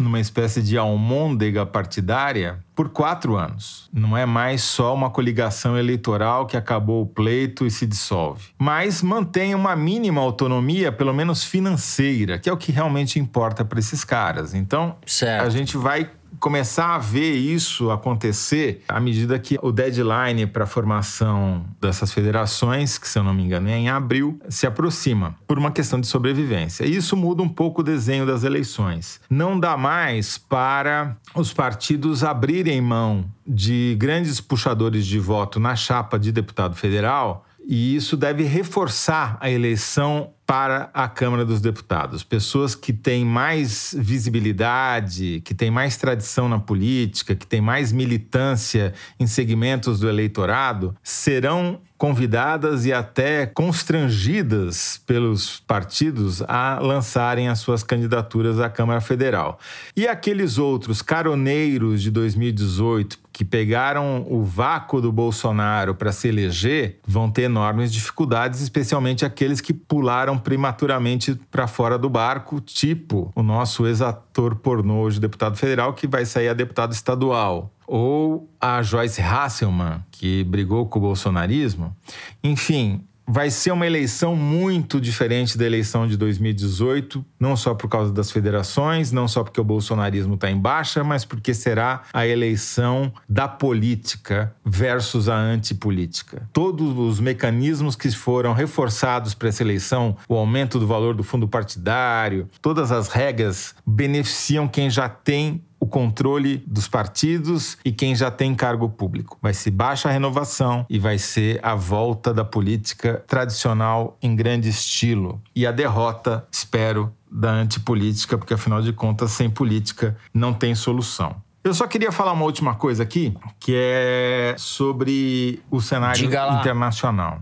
[0.00, 3.90] numa espécie de almôndega partidária por quatro anos.
[3.92, 8.46] Não é mais só uma coligação eleitoral que acabou o pleito e se dissolve.
[8.58, 13.78] Mas mantém uma mínima autonomia, pelo menos financeira, que é o que realmente importa para
[13.78, 14.54] esses caras.
[14.54, 15.44] Então, Certo.
[15.44, 16.10] a gente vai
[16.42, 22.98] começar a ver isso acontecer à medida que o deadline para a formação dessas federações,
[22.98, 26.08] que se eu não me engano é em abril, se aproxima por uma questão de
[26.08, 26.84] sobrevivência.
[26.84, 29.20] Isso muda um pouco o desenho das eleições.
[29.30, 36.18] Não dá mais para os partidos abrirem mão de grandes puxadores de voto na chapa
[36.18, 42.22] de deputado federal e isso deve reforçar a eleição para a Câmara dos Deputados.
[42.22, 48.92] Pessoas que têm mais visibilidade, que têm mais tradição na política, que têm mais militância
[49.18, 57.84] em segmentos do eleitorado, serão convidadas e até constrangidas pelos partidos a lançarem as suas
[57.84, 59.58] candidaturas à Câmara Federal.
[59.96, 67.00] E aqueles outros caroneiros de 2018 que pegaram o vácuo do Bolsonaro para se eleger
[67.06, 73.42] vão ter enormes dificuldades, especialmente aqueles que pularam prematuramente para fora do barco, tipo o
[73.42, 79.20] nosso ex-ator pornô hoje deputado federal que vai sair a deputado estadual ou a Joyce
[79.20, 81.94] Hasselman, que brigou com o bolsonarismo.
[82.42, 88.12] Enfim, vai ser uma eleição muito diferente da eleição de 2018, não só por causa
[88.12, 93.12] das federações, não só porque o bolsonarismo está em baixa, mas porque será a eleição
[93.28, 96.48] da política versus a antipolítica.
[96.52, 101.48] Todos os mecanismos que foram reforçados para essa eleição, o aumento do valor do fundo
[101.48, 108.30] partidário, todas as regras beneficiam quem já tem o controle dos partidos e quem já
[108.30, 109.36] tem cargo público.
[109.42, 114.68] Vai ser baixa a renovação e vai ser a volta da política tradicional em grande
[114.68, 115.42] estilo.
[115.56, 121.34] E a derrota, espero, da antipolítica, porque afinal de contas, sem política não tem solução.
[121.64, 127.40] Eu só queria falar uma última coisa aqui, que é sobre o cenário internacional.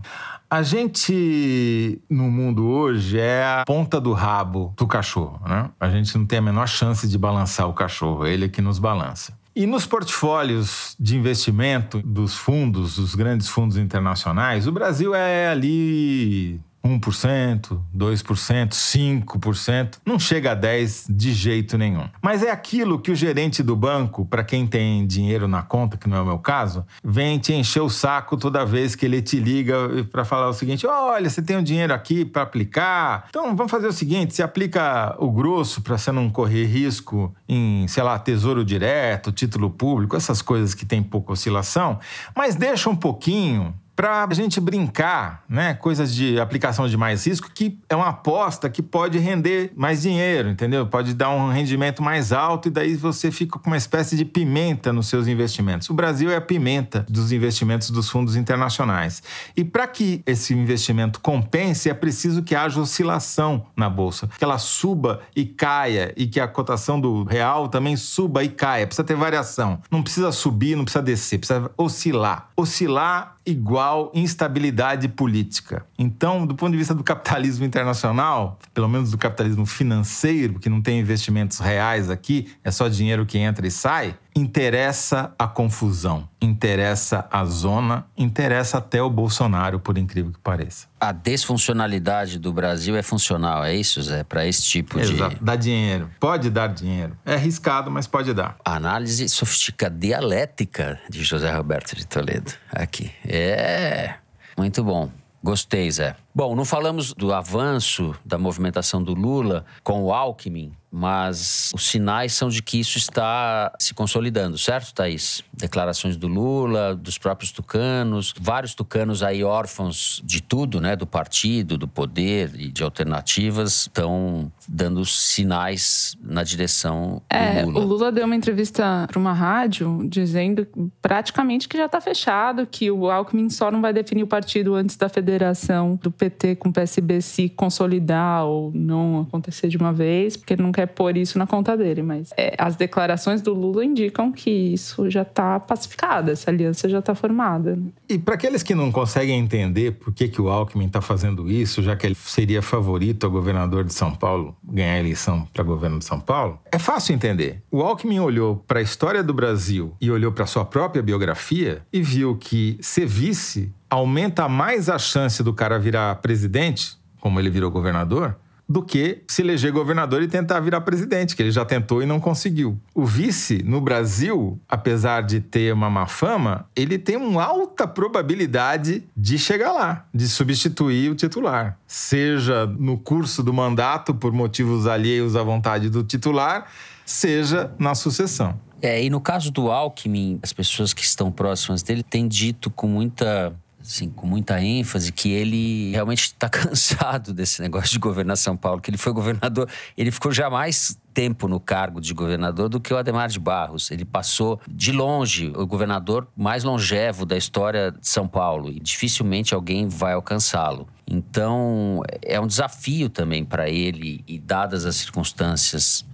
[0.51, 5.69] A gente, no mundo hoje, é a ponta do rabo do cachorro, né?
[5.79, 8.77] A gente não tem a menor chance de balançar o cachorro, é ele que nos
[8.77, 9.39] balança.
[9.55, 16.59] E nos portfólios de investimento dos fundos, dos grandes fundos internacionais, o Brasil é ali
[16.83, 22.07] 1%, 2%, 5%, não chega a 10 de jeito nenhum.
[22.21, 26.09] Mas é aquilo que o gerente do banco, para quem tem dinheiro na conta, que
[26.09, 29.39] não é o meu caso, vem te encher o saco toda vez que ele te
[29.39, 29.75] liga
[30.11, 33.27] para falar o seguinte: "Olha, você tem um dinheiro aqui para aplicar.
[33.29, 37.87] Então vamos fazer o seguinte, você aplica o grosso para você não correr risco em,
[37.87, 41.99] sei lá, tesouro direto, título público, essas coisas que tem pouca oscilação,
[42.35, 45.75] mas deixa um pouquinho para a gente brincar, né?
[45.75, 50.49] Coisas de aplicação de mais risco, que é uma aposta que pode render mais dinheiro,
[50.49, 50.87] entendeu?
[50.87, 54.91] Pode dar um rendimento mais alto e daí você fica com uma espécie de pimenta
[54.91, 55.87] nos seus investimentos.
[55.87, 59.21] O Brasil é a pimenta dos investimentos dos fundos internacionais.
[59.55, 64.57] E para que esse investimento compense, é preciso que haja oscilação na bolsa, que ela
[64.57, 68.87] suba e caia e que a cotação do real também suba e caia.
[68.87, 69.79] Precisa ter variação.
[69.91, 72.49] Não precisa subir, não precisa descer, precisa oscilar.
[72.57, 75.85] Oscilar igual instabilidade política.
[75.97, 80.81] Então, do ponto de vista do capitalismo internacional, pelo menos do capitalismo financeiro, que não
[80.81, 87.27] tem investimentos reais aqui, é só dinheiro que entra e sai, interessa a confusão, interessa
[87.31, 90.87] a zona, interessa até o Bolsonaro, por incrível que pareça.
[90.99, 94.23] A desfuncionalidade do Brasil é funcional, é isso, Zé?
[94.23, 95.35] Para esse tipo Exato.
[95.35, 95.43] de.
[95.43, 96.09] Dá dinheiro.
[96.19, 97.17] Pode dar dinheiro.
[97.25, 98.57] É arriscado, mas pode dar.
[98.63, 102.51] Análise sofisticada dialética de José Roberto de Toledo.
[102.71, 103.11] Aqui.
[103.25, 104.15] É.
[104.57, 105.09] Muito bom.
[105.43, 106.15] Gostei, Zé.
[106.33, 112.33] Bom, não falamos do avanço da movimentação do Lula com o Alckmin, mas os sinais
[112.33, 115.41] são de que isso está se consolidando, certo, Thaís?
[115.53, 120.95] Declarações do Lula, dos próprios tucanos, vários tucanos aí órfãos de tudo, né?
[120.95, 127.85] Do partido, do poder e de alternativas, estão dando sinais na direção É, do Lula.
[127.85, 130.67] o Lula deu uma entrevista para uma rádio dizendo
[131.01, 134.97] praticamente que já está fechado, que o Alckmin só não vai definir o partido antes
[134.97, 140.37] da federação do PT com o PSB se consolidar ou não acontecer de uma vez,
[140.37, 142.03] porque ele não quer pôr isso na conta dele.
[142.03, 146.99] Mas é, as declarações do Lula indicam que isso já está pacificado, essa aliança já
[146.99, 147.79] está formada.
[148.07, 151.81] E para aqueles que não conseguem entender por que, que o Alckmin está fazendo isso,
[151.81, 155.97] já que ele seria favorito ao governador de São Paulo ganhar a eleição para governo
[155.97, 157.63] de São Paulo, é fácil entender.
[157.71, 162.01] O Alckmin olhou para a história do Brasil e olhou para sua própria biografia e
[162.01, 167.69] viu que ser vice aumenta mais a chance do cara virar presidente, como ele virou
[167.69, 172.05] governador, do que se eleger governador e tentar virar presidente, que ele já tentou e
[172.05, 172.79] não conseguiu.
[172.95, 179.03] O vice, no Brasil, apesar de ter uma má fama, ele tem uma alta probabilidade
[179.15, 181.77] de chegar lá, de substituir o titular.
[181.85, 186.65] Seja no curso do mandato, por motivos alheios à vontade do titular,
[187.05, 188.57] seja na sucessão.
[188.81, 192.87] É, e no caso do Alckmin, as pessoas que estão próximas dele têm dito com
[192.87, 198.55] muita assim, com muita ênfase que ele realmente está cansado desse negócio de governar São
[198.55, 202.79] Paulo, que ele foi governador, ele ficou já mais tempo no cargo de governador do
[202.79, 203.91] que o Ademar de Barros.
[203.91, 209.53] Ele passou de longe o governador mais longevo da história de São Paulo e dificilmente
[209.53, 210.87] alguém vai alcançá-lo.
[211.05, 216.05] Então, é um desafio também para ele e dadas as circunstâncias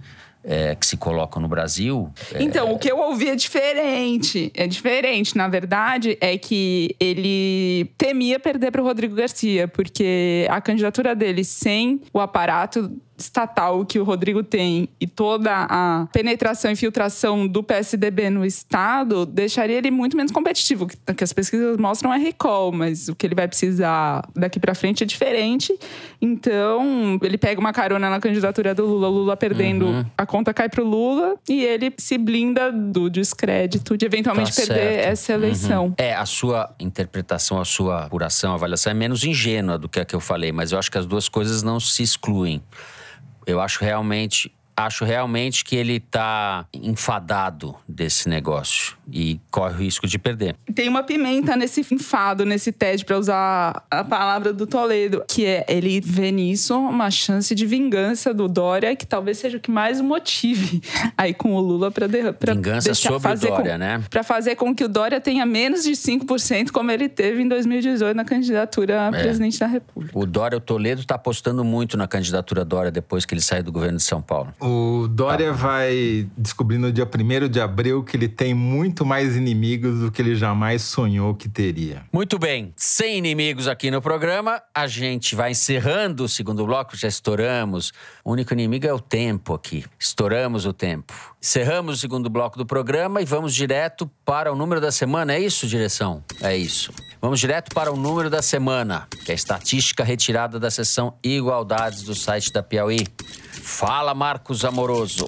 [0.44, 2.10] é, que se colocam no Brasil.
[2.34, 4.50] é, Então, o que eu ouvi é diferente.
[4.54, 5.36] É diferente.
[5.36, 11.44] Na verdade, é que ele temia perder para o Rodrigo Garcia, porque a candidatura dele
[11.44, 17.62] sem o aparato estatal que o Rodrigo tem e toda a penetração e infiltração do
[17.62, 20.86] PSDB no Estado deixaria ele muito menos competitivo.
[21.08, 24.74] O que as pesquisas mostram é recall, mas o que ele vai precisar daqui para
[24.74, 25.76] frente é diferente.
[26.22, 30.04] Então, ele pega uma carona na candidatura do Lula, Lula perdendo, Uhum.
[30.16, 35.00] a conta cai pro Lula e ele se blinda do descrédito de eventualmente Tá perder
[35.00, 35.86] essa eleição.
[35.86, 35.94] Uhum.
[35.96, 40.04] É, a sua interpretação, a sua apuração, a avaliação é menos ingênua do que a
[40.04, 42.62] que eu falei, mas eu acho que as duas coisas não se excluem.
[43.48, 50.06] Eu acho realmente, acho realmente que ele tá enfadado desse negócio e corre o risco
[50.06, 50.54] de perder.
[50.74, 55.64] Tem uma pimenta nesse enfado, nesse TED, para usar a palavra do Toledo, que é
[55.68, 60.00] ele vê nisso uma chance de vingança do Dória, que talvez seja o que mais
[60.00, 60.80] o motive
[61.16, 64.02] aí com o Lula para Vingança sobre o Dória, né?
[64.08, 68.16] Para fazer com que o Dória tenha menos de 5%, como ele teve em 2018
[68.16, 69.22] na candidatura a É.
[69.22, 70.16] presidente da República.
[70.18, 73.72] O Dória, o Toledo, tá apostando muito na candidatura Dória depois que ele saiu do
[73.72, 74.52] governo de São Paulo.
[74.68, 80.00] O Dória vai descobrir no dia 1 de abril que ele tem muito mais inimigos
[80.00, 82.02] do que ele jamais sonhou que teria.
[82.12, 87.08] Muito bem, sem inimigos aqui no programa, a gente vai encerrando o segundo bloco, já
[87.08, 87.92] estouramos.
[88.22, 89.86] O único inimigo é o tempo aqui.
[89.98, 91.14] Estouramos o tempo.
[91.42, 95.32] Encerramos o segundo bloco do programa e vamos direto para o número da semana.
[95.32, 96.22] É isso, direção?
[96.42, 96.92] É isso.
[97.20, 102.04] Vamos direto para o número da semana, que é a estatística retirada da seção Igualdades
[102.04, 103.04] do site da Piauí.
[103.60, 105.26] Fala, Marcos Amoroso.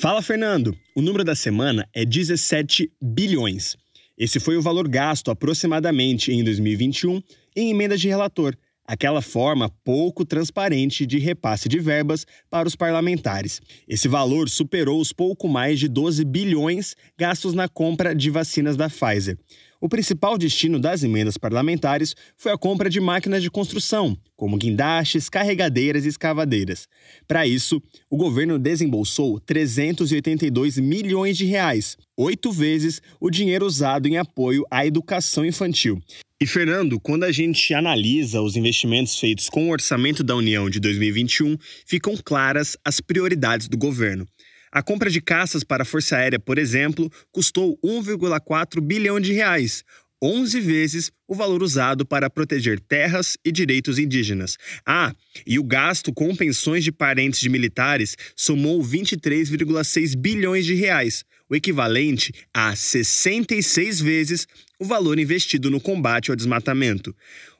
[0.00, 0.76] Fala, Fernando.
[0.94, 3.74] O número da semana é 17 bilhões.
[4.18, 7.22] Esse foi o valor gasto aproximadamente em 2021
[7.56, 8.54] em emendas de relator,
[8.88, 13.60] aquela forma pouco transparente de repasse de verbas para os parlamentares.
[13.86, 18.88] Esse valor superou os pouco mais de 12 bilhões gastos na compra de vacinas da
[18.88, 19.36] Pfizer.
[19.80, 25.28] O principal destino das emendas parlamentares foi a compra de máquinas de construção, como guindastes,
[25.28, 26.88] carregadeiras e escavadeiras.
[27.28, 27.80] Para isso,
[28.10, 34.84] o governo desembolsou 382 milhões de reais, oito vezes o dinheiro usado em apoio à
[34.84, 36.02] educação infantil.
[36.40, 40.78] E, Fernando, quando a gente analisa os investimentos feitos com o orçamento da União de
[40.78, 44.24] 2021, ficam claras as prioridades do governo.
[44.70, 49.82] A compra de caças para a Força Aérea, por exemplo, custou 1,4 bilhão de reais,
[50.22, 54.56] 11 vezes o valor usado para proteger terras e direitos indígenas.
[54.86, 55.12] Ah,
[55.44, 61.56] e o gasto com pensões de parentes de militares somou 23,6 bilhões de reais, o
[61.56, 64.46] equivalente a 66 vezes
[64.80, 67.14] o valor investido no combate ao desmatamento.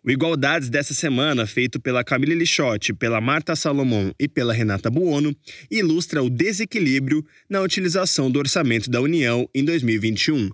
[0.05, 5.35] O Igualdades dessa semana, feito pela Camila Lixotti, pela Marta Salomão e pela Renata Buono,
[5.71, 10.51] ilustra o desequilíbrio na utilização do orçamento da União em 2021.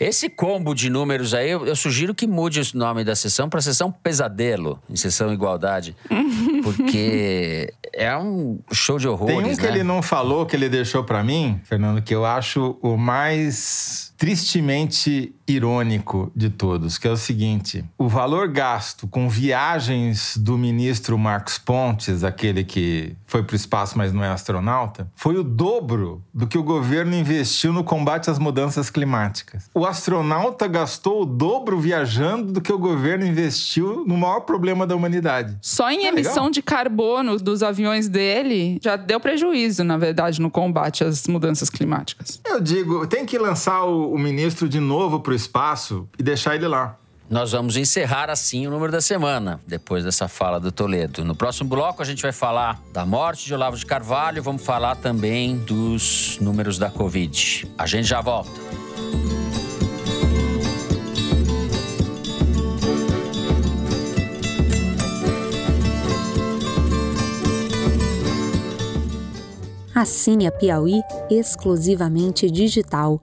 [0.00, 3.60] Esse combo de números aí, eu, eu sugiro que mude o nome da sessão para
[3.60, 5.94] sessão Pesadelo, em sessão Igualdade.
[6.64, 9.68] Porque é um show de horrores, Tem um que né?
[9.68, 15.34] ele não falou, que ele deixou para mim, Fernando, que eu acho o mais tristemente
[15.48, 21.58] irônico de todos, que é o seguinte: o valor gasto com viagens do ministro Marcos
[21.58, 26.46] Pontes, aquele que foi para o espaço, mas não é astronauta, foi o dobro do
[26.46, 29.68] que o governo investiu no combate às mudanças climáticas.
[29.74, 34.94] O astronauta gastou o dobro viajando do que o governo investiu no maior problema da
[34.94, 35.56] humanidade.
[35.62, 36.50] Só em É emissão legal.
[36.50, 42.40] de carbono dos aviões dele já deu prejuízo, na verdade, no combate às mudanças climáticas.
[42.44, 46.54] Eu digo, tem que lançar o, o ministro de novo para o espaço e deixar
[46.54, 46.96] ele lá.
[47.28, 51.24] Nós vamos encerrar assim o número da semana, depois dessa fala do Toledo.
[51.24, 54.96] No próximo bloco, a gente vai falar da morte de Olavo de Carvalho, vamos falar
[54.96, 57.68] também dos números da Covid.
[57.78, 58.50] A gente já volta.
[69.94, 73.22] Assine a Piauí exclusivamente digital.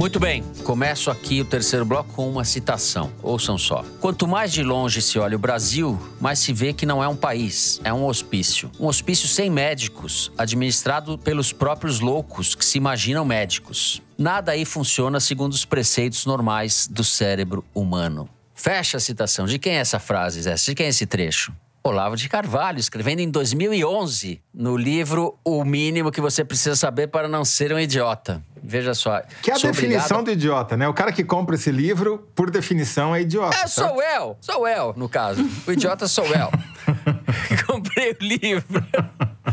[0.00, 3.12] Muito bem, começo aqui o terceiro bloco com uma citação.
[3.22, 3.84] Ouçam só.
[4.00, 7.14] Quanto mais de longe se olha o Brasil, mais se vê que não é um
[7.14, 8.70] país, é um hospício.
[8.80, 14.00] Um hospício sem médicos, administrado pelos próprios loucos que se imaginam médicos.
[14.16, 18.26] Nada aí funciona segundo os preceitos normais do cérebro humano.
[18.54, 19.44] Fecha a citação.
[19.44, 20.54] De quem é essa frase, Zé?
[20.54, 21.52] De quem é esse trecho?
[21.82, 27.26] Olavo de Carvalho, escrevendo em 2011, no livro O Mínimo que Você Precisa Saber para
[27.26, 28.42] Não Ser um Idiota.
[28.62, 29.22] Veja só.
[29.42, 30.86] Que é a definição obrigado- do idiota, né?
[30.86, 33.56] O cara que compra esse livro, por definição, é idiota.
[33.56, 33.88] É, certo?
[33.88, 35.42] sou eu, sou eu, no caso.
[35.66, 36.50] O idiota sou eu.
[37.66, 38.84] Comprei o livro.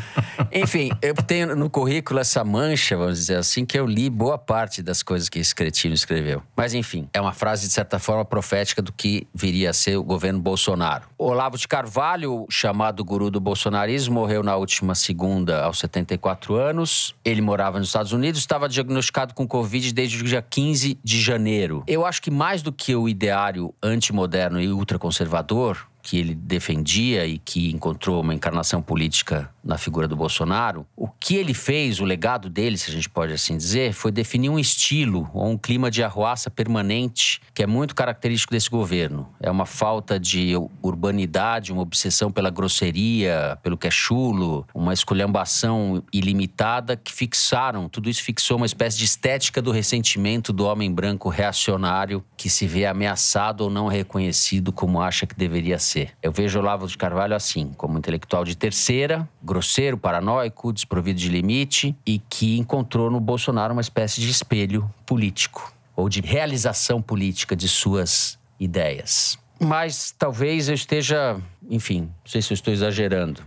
[0.52, 4.82] Enfim, eu tenho no currículo essa mancha, vamos dizer assim, que eu li boa parte
[4.82, 6.42] das coisas que esse cretino escreveu.
[6.56, 10.04] Mas enfim, é uma frase de certa forma profética do que viria a ser o
[10.04, 11.08] governo Bolsonaro.
[11.18, 17.16] Olavo de Carvalho, chamado guru do bolsonarismo, morreu na última segunda aos 74 anos.
[17.24, 21.84] Ele morava nos Estados Unidos, estava diagnosticado com Covid desde o dia 15 de janeiro.
[21.88, 27.38] Eu acho que mais do que o ideário antimoderno e ultraconservador, que ele defendia e
[27.38, 32.50] que encontrou uma encarnação política na figura do Bolsonaro, o que ele fez, o legado
[32.50, 36.02] dele, se a gente pode assim dizer, foi definir um estilo ou um clima de
[36.02, 39.28] arruaça permanente que é muito característico desse governo.
[39.42, 46.02] É uma falta de urbanidade, uma obsessão pela grosseria, pelo que é chulo, uma esculhambação
[46.14, 51.28] ilimitada que fixaram, tudo isso fixou uma espécie de estética do ressentimento do homem branco
[51.28, 55.97] reacionário que se vê ameaçado ou não reconhecido como acha que deveria ser.
[56.22, 61.96] Eu vejo Olavo de Carvalho assim, como intelectual de terceira, grosseiro, paranoico, desprovido de limite
[62.06, 67.68] e que encontrou no Bolsonaro uma espécie de espelho político ou de realização política de
[67.68, 69.40] suas ideias.
[69.60, 71.38] Mas talvez eu esteja,
[71.70, 73.42] enfim, não sei se eu estou exagerando.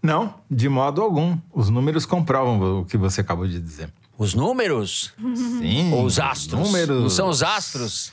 [0.00, 1.36] Não, de modo algum.
[1.52, 3.92] Os números comprovam o que você acabou de dizer.
[4.18, 5.12] Os números?
[5.36, 5.92] Sim.
[5.92, 6.60] Ou os astros?
[6.60, 7.02] Números.
[7.02, 8.10] Não são os astros?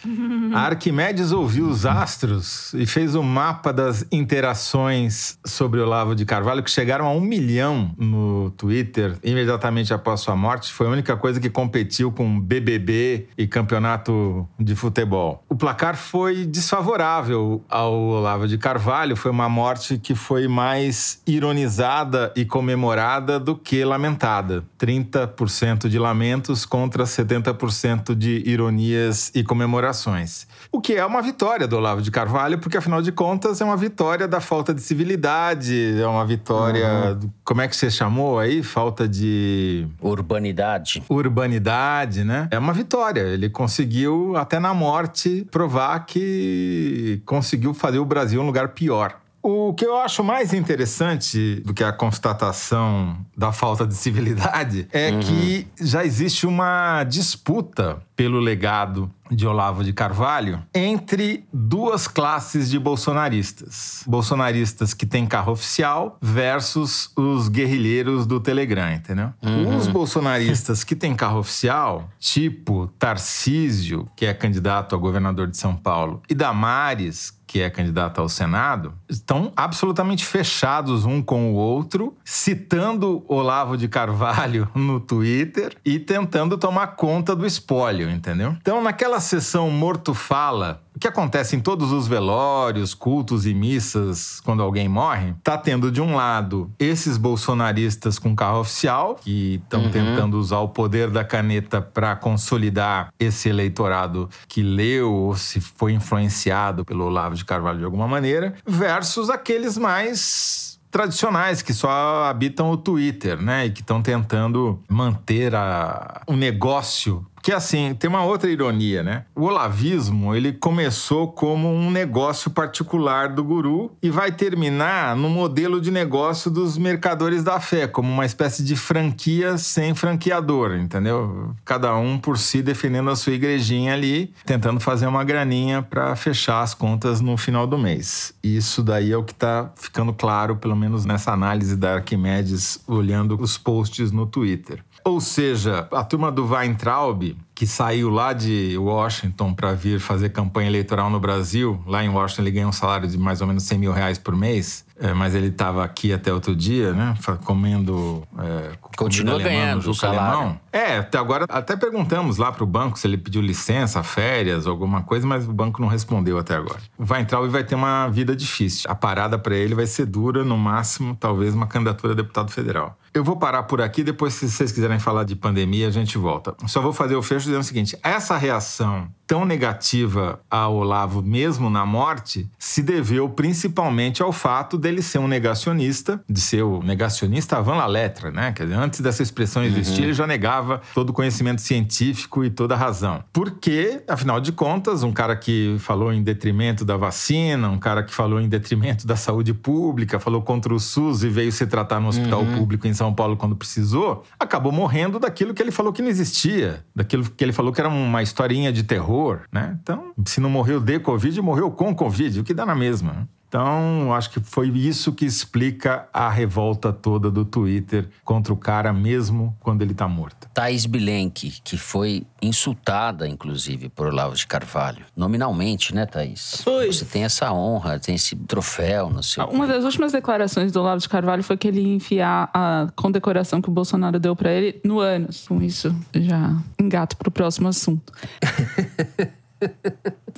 [0.53, 6.23] A Arquimedes ouviu os astros e fez o um mapa das interações sobre Olavo de
[6.23, 10.71] Carvalho, que chegaram a um milhão no Twitter imediatamente após sua morte.
[10.71, 15.43] Foi a única coisa que competiu com BBB e campeonato de futebol.
[15.49, 19.15] O placar foi desfavorável ao Olavo de Carvalho.
[19.15, 24.63] Foi uma morte que foi mais ironizada e comemorada do que lamentada.
[24.79, 30.45] 30% de de lamentos contra 70% de ironias e comemorações.
[30.69, 33.77] O que é uma vitória do Olavo de Carvalho, porque afinal de contas é uma
[33.77, 37.17] vitória da falta de civilidade, é uma vitória.
[37.21, 37.29] Uhum.
[37.45, 38.61] Como é que você chamou aí?
[38.61, 39.87] Falta de.
[40.01, 41.01] Urbanidade.
[41.07, 42.49] Urbanidade, né?
[42.51, 43.21] É uma vitória.
[43.21, 49.15] Ele conseguiu, até na morte, provar que conseguiu fazer o Brasil um lugar pior.
[49.47, 55.11] O que eu acho mais interessante do que a constatação da falta de civilidade é
[55.11, 55.19] uhum.
[55.19, 62.79] que já existe uma disputa pelo legado de Olavo de Carvalho entre duas classes de
[62.79, 64.03] bolsonaristas.
[64.07, 69.31] Bolsonaristas que têm carro oficial versus os guerrilheiros do Telegram, entendeu?
[69.43, 69.77] Uhum.
[69.77, 75.75] Os bolsonaristas que têm carro oficial, tipo Tarcísio, que é candidato a governador de São
[75.75, 82.13] Paulo, e Damares, que é candidato ao Senado, estão absolutamente fechados um com o outro,
[82.25, 88.57] citando Olavo de Carvalho no Twitter e tentando tomar conta do espólio, entendeu?
[88.59, 94.63] Então, naquela sessão morto-fala, o que acontece em todos os velórios, cultos e missas quando
[94.63, 99.91] alguém morre, tá tendo de um lado esses bolsonaristas com carro oficial, que estão uhum.
[99.91, 105.93] tentando usar o poder da caneta para consolidar esse eleitorado que leu ou se foi
[105.93, 112.71] influenciado pelo Olavo de Carvalho de alguma maneira, versus aqueles mais tradicionais que só habitam
[112.71, 113.65] o Twitter, né?
[113.65, 119.25] E que estão tentando manter a, o negócio que assim, tem uma outra ironia, né?
[119.35, 125.79] O olavismo, ele começou como um negócio particular do guru e vai terminar no modelo
[125.79, 131.53] de negócio dos mercadores da fé, como uma espécie de franquia sem franqueador, entendeu?
[131.63, 136.63] Cada um por si defendendo a sua igrejinha ali, tentando fazer uma graninha para fechar
[136.63, 138.33] as contas no final do mês.
[138.43, 143.39] Isso daí é o que está ficando claro, pelo menos nessa análise da Arquimedes, olhando
[143.39, 144.83] os posts no Twitter.
[145.07, 150.67] Ou seja, a turma do Weintraub, que saiu lá de Washington para vir fazer campanha
[150.67, 153.77] eleitoral no Brasil, lá em Washington ele ganha um salário de mais ou menos 100
[153.77, 157.13] mil reais por mês, é, mas ele estava aqui até outro dia, né?
[157.43, 158.23] Comendo.
[158.39, 160.37] É, Continua ganhando o salário.
[160.37, 160.59] Alemão.
[160.71, 165.01] É, até agora até perguntamos lá para o banco se ele pediu licença, férias, alguma
[165.01, 166.79] coisa, mas o banco não respondeu até agora.
[166.97, 168.89] Vai entrar e vai ter uma vida difícil.
[168.89, 172.97] A parada para ele vai ser dura, no máximo, talvez uma candidatura a deputado federal.
[173.13, 176.53] Eu vou parar por aqui, depois, se vocês quiserem falar de pandemia, a gente volta.
[176.67, 181.69] Só vou fazer o fecho dizendo o seguinte: essa reação tão negativa a Olavo, mesmo
[181.69, 187.57] na morte, se deveu principalmente ao fato dele ser um negacionista, de ser o negacionista
[187.57, 188.51] avant la letra, né?
[188.51, 190.05] Quer dizer, antes dessa expressão existir, uhum.
[190.05, 193.23] ele já negava todo o conhecimento científico e toda a razão.
[193.33, 198.13] Porque, afinal de contas, um cara que falou em detrimento da vacina, um cara que
[198.13, 202.09] falou em detrimento da saúde pública, falou contra o SUS e veio se tratar no
[202.09, 202.57] hospital uhum.
[202.57, 206.83] público em São Paulo quando precisou, acabou morrendo daquilo que ele falou que não existia,
[206.95, 209.14] daquilo que ele falou que era uma historinha de terror
[209.51, 209.77] né?
[209.81, 213.27] Então, se não morreu de Covid, morreu com Covid, o que dá na mesma.
[213.55, 218.91] Então, acho que foi isso que explica a revolta toda do Twitter contra o cara,
[218.91, 220.49] mesmo quando ele tá morto.
[220.53, 225.05] Thaís Bilenque, que foi insultada, inclusive, por Olavo de Carvalho.
[225.15, 226.61] Nominalmente, né, Thaís?
[226.65, 226.87] Foi.
[226.87, 229.41] Você tem essa honra, tem esse troféu, não sei.
[229.45, 233.61] Uma das últimas declarações do Olavo de Carvalho foi que ele ia enfiar a condecoração
[233.61, 235.47] que o Bolsonaro deu para ele no ânus.
[235.47, 238.11] Com isso, já engato pro próximo assunto.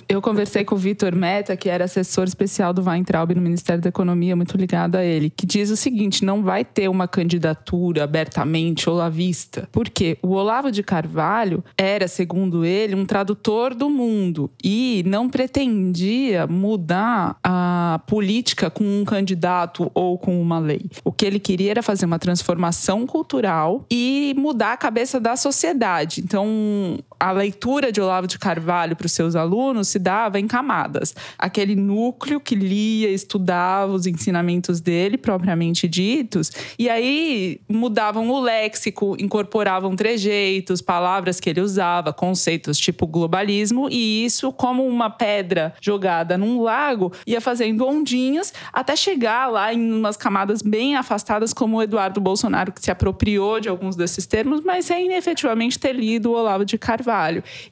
[0.10, 3.90] Eu conversei com o Vitor Meta, que era assessor especial do Weintraub no Ministério da
[3.90, 8.90] Economia, muito ligado a ele, que diz o seguinte: não vai ter uma candidatura abertamente
[8.90, 9.68] olavista.
[9.72, 16.48] Porque o Olavo de Carvalho era, segundo ele, um tradutor do mundo e não pretendia
[16.48, 20.86] mudar a política com um candidato ou com uma lei.
[21.04, 26.22] O que ele queria era fazer uma transformação cultural e mudar a cabeça da sociedade.
[26.22, 31.16] Então, a leitura de Olavo de Carvalho para os seus alunos se dava em camadas.
[31.38, 39.16] Aquele núcleo que lia, estudava os ensinamentos dele, propriamente ditos, e aí mudavam o léxico,
[39.20, 46.38] incorporavam trejeitos, palavras que ele usava, conceitos tipo globalismo, e isso, como uma pedra jogada
[46.38, 51.82] num lago, ia fazendo ondinhas até chegar lá em umas camadas bem afastadas, como o
[51.82, 56.36] Eduardo Bolsonaro, que se apropriou de alguns desses termos, mas sem efetivamente ter lido o
[56.36, 57.07] Olavo de Carvalho.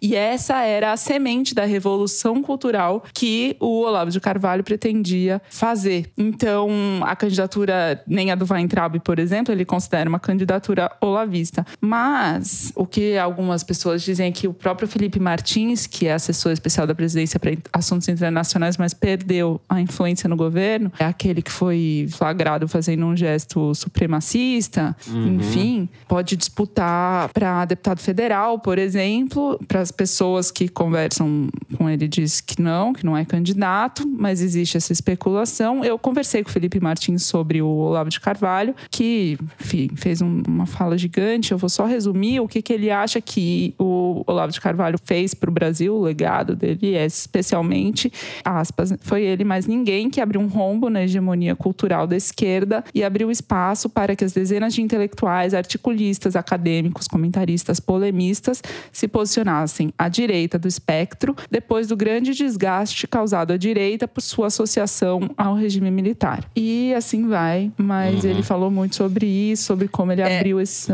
[0.02, 6.12] E essa era a semente da revolução cultural que o Olavo de Carvalho pretendia fazer.
[6.18, 6.70] Então,
[7.04, 11.66] a candidatura, nem a do Weintraub, por exemplo, ele considera uma candidatura olavista.
[11.80, 16.52] Mas o que algumas pessoas dizem é que o próprio Felipe Martins, que é assessor
[16.52, 21.52] especial da presidência para assuntos internacionais, mas perdeu a influência no governo, é aquele que
[21.52, 25.36] foi flagrado fazendo um gesto supremacista, uhum.
[25.36, 29.25] enfim, pode disputar para deputado federal, por exemplo,
[29.68, 34.42] para as pessoas que conversam com ele diz que não, que não é candidato, mas
[34.42, 35.84] existe essa especulação.
[35.84, 40.42] Eu conversei com o Felipe Martins sobre o Olavo de Carvalho, que enfim, fez um,
[40.48, 41.52] uma fala gigante.
[41.52, 45.34] Eu vou só resumir o que, que ele acha que o Olavo de Carvalho fez
[45.34, 48.12] para o Brasil, o legado dele é especialmente,
[48.44, 53.04] aspas, foi ele mais ninguém que abriu um rombo na hegemonia cultural da esquerda e
[53.04, 58.62] abriu espaço para que as dezenas de intelectuais, articulistas, acadêmicos, comentaristas, polemistas
[58.92, 64.48] se posicionassem à direita do espectro depois do grande desgaste causado à direita por sua
[64.48, 66.44] associação ao regime militar.
[66.54, 68.30] E assim vai, mas uhum.
[68.30, 70.92] ele falou muito sobre isso, sobre como ele é, abriu esse.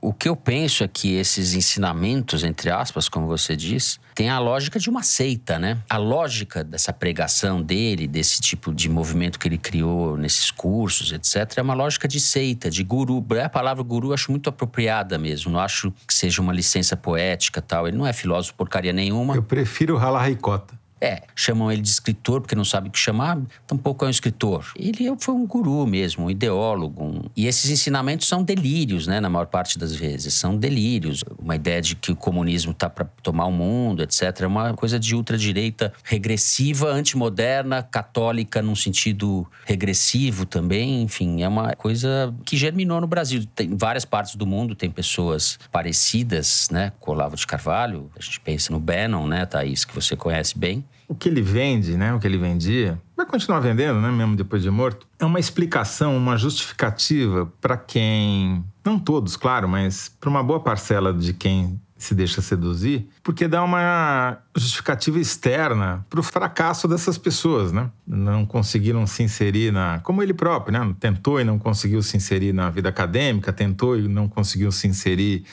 [0.00, 4.38] O que eu penso é que esses ensinamentos, entre aspas, como você diz, tem a
[4.38, 5.76] lógica de uma seita, né?
[5.90, 11.58] A lógica dessa pregação dele, desse tipo de movimento que ele criou nesses cursos, etc.,
[11.58, 13.24] é uma lógica de seita, de guru.
[13.44, 15.50] A palavra guru eu acho muito apropriada mesmo.
[15.50, 17.88] Não acho que seja uma licença poética tal.
[17.88, 19.34] Ele não é filósofo porcaria nenhuma.
[19.34, 20.78] Eu prefiro ralar ricota.
[21.04, 24.72] É, chamam ele de escritor porque não sabe o que chamar, tampouco é um escritor.
[24.74, 27.04] Ele foi um guru mesmo, um ideólogo.
[27.04, 27.22] Um...
[27.36, 30.32] E esses ensinamentos são delírios, né, na maior parte das vezes.
[30.32, 31.22] São delírios.
[31.38, 34.22] Uma ideia de que o comunismo está para tomar o mundo, etc.
[34.40, 41.02] É uma coisa de ultradireita regressiva, antimoderna, católica num sentido regressivo também.
[41.02, 43.44] Enfim, é uma coisa que germinou no Brasil.
[43.54, 48.10] Tem várias partes do mundo, tem pessoas parecidas, né, com Olavo de Carvalho.
[48.18, 51.96] A gente pensa no Bannon, né, Thaís, que você conhece bem o que ele vende,
[51.96, 55.38] né, o que ele vendia, vai continuar vendendo, né, mesmo depois de morto, é uma
[55.38, 61.80] explicação, uma justificativa para quem, não todos, claro, mas para uma boa parcela de quem
[61.96, 67.90] se deixa seduzir, porque dá uma justificativa externa para o fracasso dessas pessoas, né?
[68.06, 70.00] Não conseguiram se inserir na.
[70.00, 70.94] Como ele próprio, né?
[71.00, 75.44] Tentou e não conseguiu se inserir na vida acadêmica, tentou e não conseguiu se inserir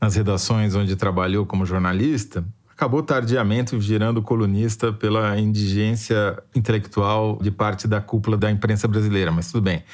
[0.00, 2.44] nas redações onde trabalhou como jornalista
[2.80, 9.52] acabou tardiamente virando colunista pela indigência intelectual de parte da cúpula da imprensa brasileira, mas
[9.52, 9.84] tudo bem.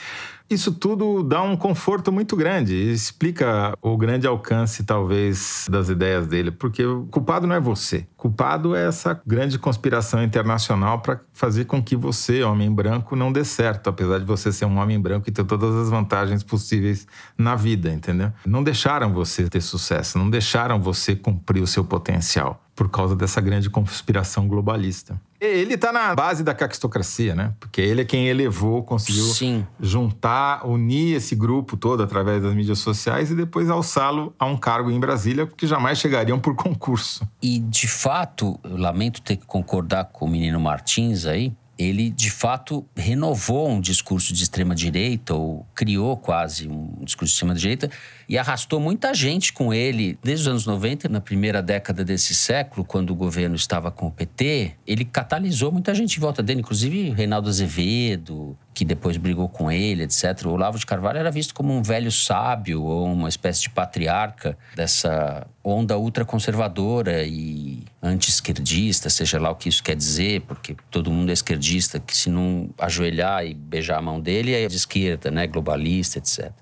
[0.48, 6.52] Isso tudo dá um conforto muito grande explica o grande alcance, talvez, das ideias dele,
[6.52, 8.06] porque o culpado não é você.
[8.12, 13.32] O culpado é essa grande conspiração internacional para fazer com que você, homem branco, não
[13.32, 17.08] dê certo, apesar de você ser um homem branco e ter todas as vantagens possíveis
[17.36, 18.32] na vida, entendeu?
[18.46, 23.40] Não deixaram você ter sucesso, não deixaram você cumprir o seu potencial por causa dessa
[23.40, 25.18] grande conspiração globalista.
[25.40, 27.54] Ele está na base da caquistocracia, né?
[27.58, 29.66] Porque ele é quem elevou, conseguiu Sim.
[29.80, 34.90] juntar, unir esse grupo todo através das mídias sociais e depois alçá-lo a um cargo
[34.90, 37.26] em Brasília, que jamais chegariam por concurso.
[37.42, 42.30] E, de fato, eu lamento ter que concordar com o menino Martins aí, ele de
[42.30, 47.90] fato renovou um discurso de extrema direita ou criou quase um discurso de extrema direita
[48.28, 52.84] e arrastou muita gente com ele desde os anos 90, na primeira década desse século,
[52.84, 57.10] quando o governo estava com o PT, ele catalisou muita gente em volta dele, inclusive
[57.10, 60.44] Reinaldo Azevedo, que depois brigou com ele, etc.
[60.44, 64.58] O Olavo de Carvalho era visto como um velho sábio ou uma espécie de patriarca
[64.74, 71.30] dessa onda ultraconservadora e anti-esquerdista, seja lá o que isso quer dizer, porque todo mundo
[71.30, 75.46] é esquerdista, que se não ajoelhar e beijar a mão dele é de esquerda, né,
[75.46, 76.52] globalista, etc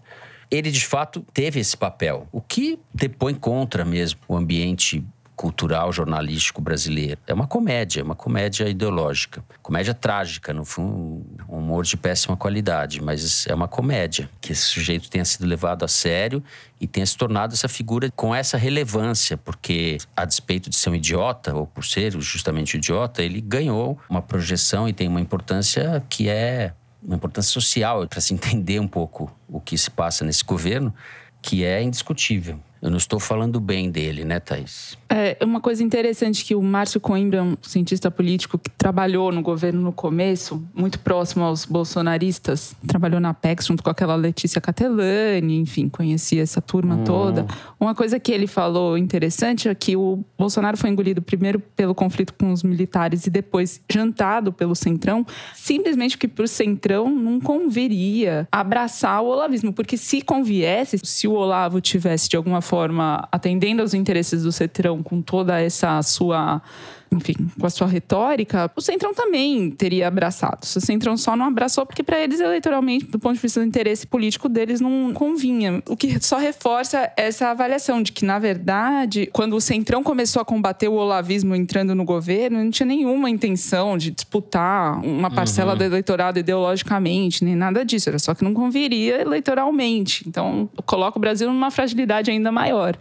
[0.51, 5.05] ele de fato teve esse papel, o que depõe contra mesmo o ambiente
[5.37, 7.21] cultural, jornalístico brasileiro.
[7.27, 9.45] É uma comédia, uma comédia ideológica.
[9.63, 14.63] Comédia trágica, no fundo, um humor de péssima qualidade, mas é uma comédia que esse
[14.63, 16.43] sujeito tenha sido levado a sério
[16.81, 20.95] e tenha se tornado essa figura com essa relevância, porque a despeito de ser um
[20.95, 26.03] idiota, ou por ser justamente um idiota, ele ganhou uma projeção e tem uma importância
[26.09, 26.73] que é
[27.05, 30.93] uma importância social para se entender um pouco o que se passa nesse governo,
[31.43, 32.59] que é indiscutível.
[32.85, 34.99] Eu não estou falando bem dele, né, Thaís?
[35.09, 39.81] É uma coisa interessante que o Márcio Coimbra, um cientista político que trabalhou no governo
[39.81, 45.89] no começo, muito próximo aos bolsonaristas, trabalhou na PEX junto com aquela Letícia Catelani, enfim,
[45.89, 47.05] conhecia essa turma hum.
[47.05, 47.47] toda.
[47.81, 52.35] Uma coisa que ele falou interessante é que o Bolsonaro foi engolido primeiro pelo conflito
[52.35, 55.25] com os militares e depois jantado pelo Centrão,
[55.55, 61.33] simplesmente porque para o Centrão não conviria abraçar o olavismo, porque se conviesse, se o
[61.33, 66.61] Olavo tivesse de alguma forma forma atendendo aos interesses do Cetrão com toda essa sua
[67.15, 70.63] enfim, com a sua retórica, o Centrão também teria abraçado.
[70.63, 74.07] O Centrão só não abraçou porque para eles eleitoralmente, do ponto de vista do interesse
[74.07, 75.83] político deles, não convinha.
[75.89, 80.45] O que só reforça essa avaliação de que, na verdade, quando o Centrão começou a
[80.45, 85.79] combater o olavismo entrando no governo, não tinha nenhuma intenção de disputar uma parcela uhum.
[85.79, 88.09] do eleitorado ideologicamente, nem nada disso.
[88.09, 90.29] Era só que não conviria eleitoralmente.
[90.29, 92.97] Então, coloca o Brasil numa fragilidade ainda maior.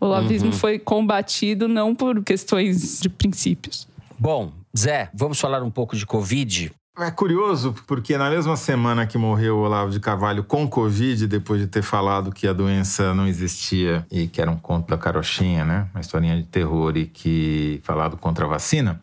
[0.00, 0.56] O olavismo uhum.
[0.56, 3.86] foi combatido não por questões de princípios.
[4.18, 6.72] Bom, Zé, vamos falar um pouco de Covid.
[6.98, 11.60] É curioso, porque na mesma semana que morreu o Olavo de Carvalho com Covid, depois
[11.60, 15.64] de ter falado que a doença não existia e que era um conto da carochinha,
[15.64, 15.88] né?
[15.94, 19.00] Uma historinha de terror e que falado contra a vacina,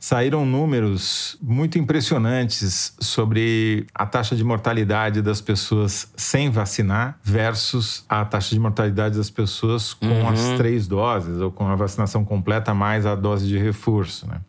[0.00, 8.24] saíram números muito impressionantes sobre a taxa de mortalidade das pessoas sem vacinar versus a
[8.24, 10.28] taxa de mortalidade das pessoas com uhum.
[10.30, 14.26] as três doses ou com a vacinação completa mais a dose de reforço.
[14.26, 14.40] Né?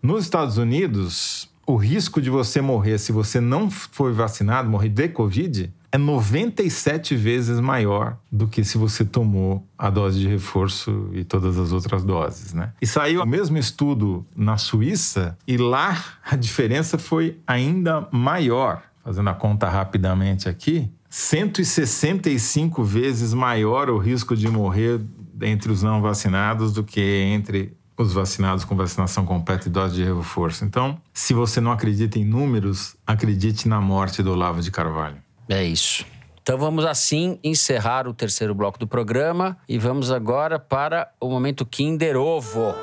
[0.00, 5.08] Nos Estados Unidos, o risco de você morrer se você não for vacinado, morrer de
[5.08, 11.22] Covid, é 97 vezes maior do que se você tomou a dose de reforço e
[11.22, 12.72] todas as outras doses, né?
[12.82, 15.96] E saiu o mesmo estudo na Suíça e lá
[16.28, 18.82] a diferença foi ainda maior.
[19.04, 25.00] Fazendo a conta rapidamente aqui, 165 vezes maior o risco de morrer
[25.42, 30.02] entre os não vacinados do que entre os vacinados com vacinação completa e dose de
[30.02, 30.64] reforço.
[30.64, 35.22] Então, se você não acredita em números, acredite na morte do Olavo de Carvalho.
[35.48, 36.06] É isso.
[36.42, 41.64] Então vamos assim encerrar o terceiro bloco do programa e vamos agora para o momento
[41.64, 42.74] Kinder Ovo.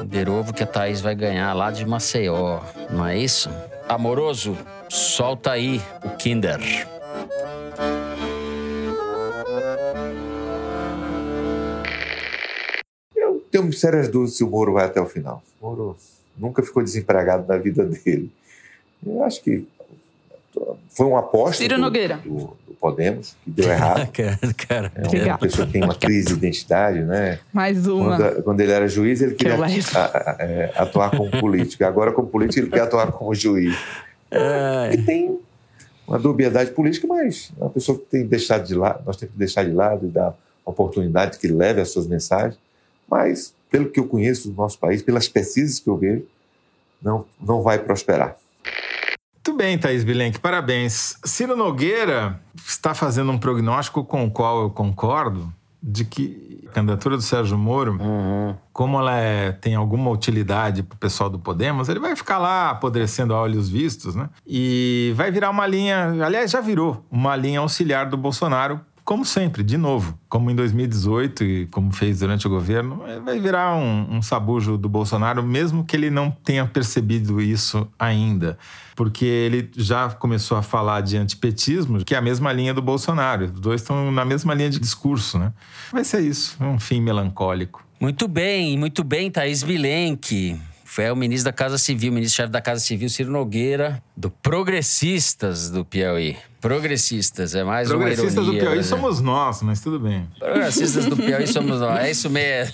[0.00, 2.60] Kinder Ovo que a Thaís vai ganhar lá de Maceió,
[2.90, 3.50] não é isso?
[3.86, 4.56] Amoroso,
[4.88, 6.58] solta aí o Kinder.
[13.14, 15.42] Eu tenho sérias dúvidas se o Moro vai até o final.
[15.60, 15.96] Moro
[16.34, 18.32] nunca ficou desempregado na vida dele.
[19.06, 19.66] Eu acho que
[20.88, 22.18] foi uma aposta Ciro Nogueira.
[22.18, 24.06] Do, do, Podemos, que deu errado.
[24.12, 24.38] cara,
[24.68, 24.92] cara.
[24.94, 27.38] É uma pessoa que tem uma crise de identidade, né?
[27.52, 28.16] Mais uma.
[28.16, 29.80] Quando, quando ele era juiz, ele queria que
[30.38, 31.82] é, atuar como político.
[31.84, 33.74] Agora, como político, ele quer atuar como juiz.
[34.30, 35.40] É, e tem
[36.06, 39.38] uma dubiedade política, mas é uma pessoa que tem deixado de lado, nós temos que
[39.38, 42.58] deixar de lado e dar oportunidade que leve as suas mensagens.
[43.08, 46.24] Mas, pelo que eu conheço do nosso país, pelas pesquisas que eu vejo,
[47.00, 48.36] não, não vai prosperar.
[49.46, 51.18] Muito bem, Thaís Bilenque, parabéns.
[51.22, 57.14] Ciro Nogueira está fazendo um prognóstico com o qual eu concordo, de que a candidatura
[57.14, 58.56] do Sérgio Moro, uhum.
[58.72, 62.70] como ela é, tem alguma utilidade para o pessoal do Podemos, ele vai ficar lá
[62.70, 64.30] apodrecendo a olhos vistos, né?
[64.46, 69.62] E vai virar uma linha, aliás, já virou uma linha auxiliar do Bolsonaro como sempre,
[69.62, 74.22] de novo, como em 2018 e como fez durante o governo, vai virar um, um
[74.22, 78.58] sabujo do Bolsonaro, mesmo que ele não tenha percebido isso ainda.
[78.96, 83.44] Porque ele já começou a falar de antipetismo, que é a mesma linha do Bolsonaro.
[83.44, 85.52] Os dois estão na mesma linha de discurso, né?
[85.92, 87.84] Vai ser isso, um fim melancólico.
[88.00, 90.58] Muito bem, muito bem, Thaís Bilenque.
[90.82, 95.84] Foi o ministro da Casa Civil, ministro-chefe da Casa Civil, Ciro Nogueira, do Progressistas do
[95.84, 96.36] Piauí.
[96.64, 98.16] Progressistas, é mais uma ironia.
[98.16, 98.82] Progressistas do Piauí né?
[98.82, 100.26] somos nós, mas tudo bem.
[100.38, 102.72] Progressistas do Piauí somos nós, é isso mesmo.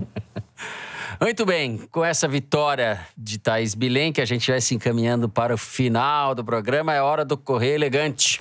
[1.20, 5.52] Muito bem, com essa vitória de Thaís Bilen, que a gente vai se encaminhando para
[5.52, 8.40] o final do programa, é hora do Correio Elegante.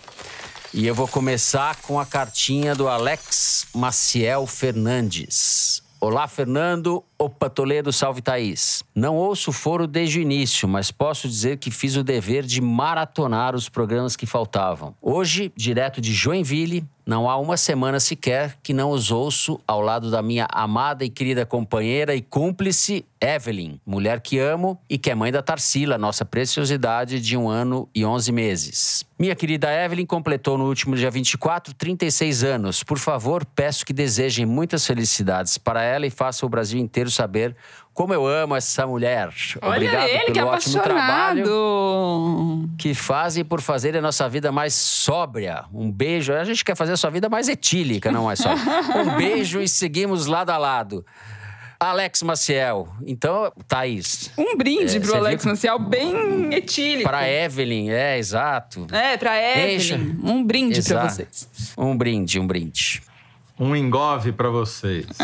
[0.74, 5.84] E eu vou começar com a cartinha do Alex Maciel Fernandes.
[6.00, 7.04] Olá, Fernando.
[7.18, 8.84] Opa, Toledo, salve Thaís.
[8.94, 12.60] Não ouço o foro desde o início, mas posso dizer que fiz o dever de
[12.60, 14.94] maratonar os programas que faltavam.
[15.02, 20.10] Hoje, direto de Joinville, não há uma semana sequer que não os ouço ao lado
[20.10, 25.16] da minha amada e querida companheira e cúmplice Evelyn, mulher que amo e que é
[25.16, 29.06] mãe da Tarsila, nossa preciosidade de um ano e 11 meses.
[29.20, 32.82] Minha querida Evelyn completou no último dia 24 36 anos.
[32.82, 37.56] Por favor, peço que desejem muitas felicidades para ela e faça o Brasil inteiro saber
[37.94, 39.30] como eu amo essa mulher.
[39.62, 40.84] Olha Obrigado ele, pelo que ótimo apaixonado.
[40.84, 45.64] trabalho que fazem por fazer a nossa vida mais sóbria.
[45.74, 46.34] Um beijo.
[46.34, 48.66] A gente quer fazer a sua vida mais etílica, não mais sóbria.
[49.02, 51.06] Um beijo e seguimos lado a lado.
[51.80, 52.88] Alex Maciel.
[53.06, 54.32] Então, Thaís.
[54.38, 55.52] Um brinde É, pro Alex viu?
[55.54, 57.04] Maciel, bem etílico.
[57.04, 58.88] Para Evelyn, é, exato.
[58.92, 59.76] É, pra Evelyn.
[59.76, 59.96] Encha.
[60.24, 61.14] Um brinde pra Exato.
[61.16, 61.74] vocês.
[61.78, 63.02] Um brinde, um brinde.
[63.58, 65.06] Um engove pra vocês.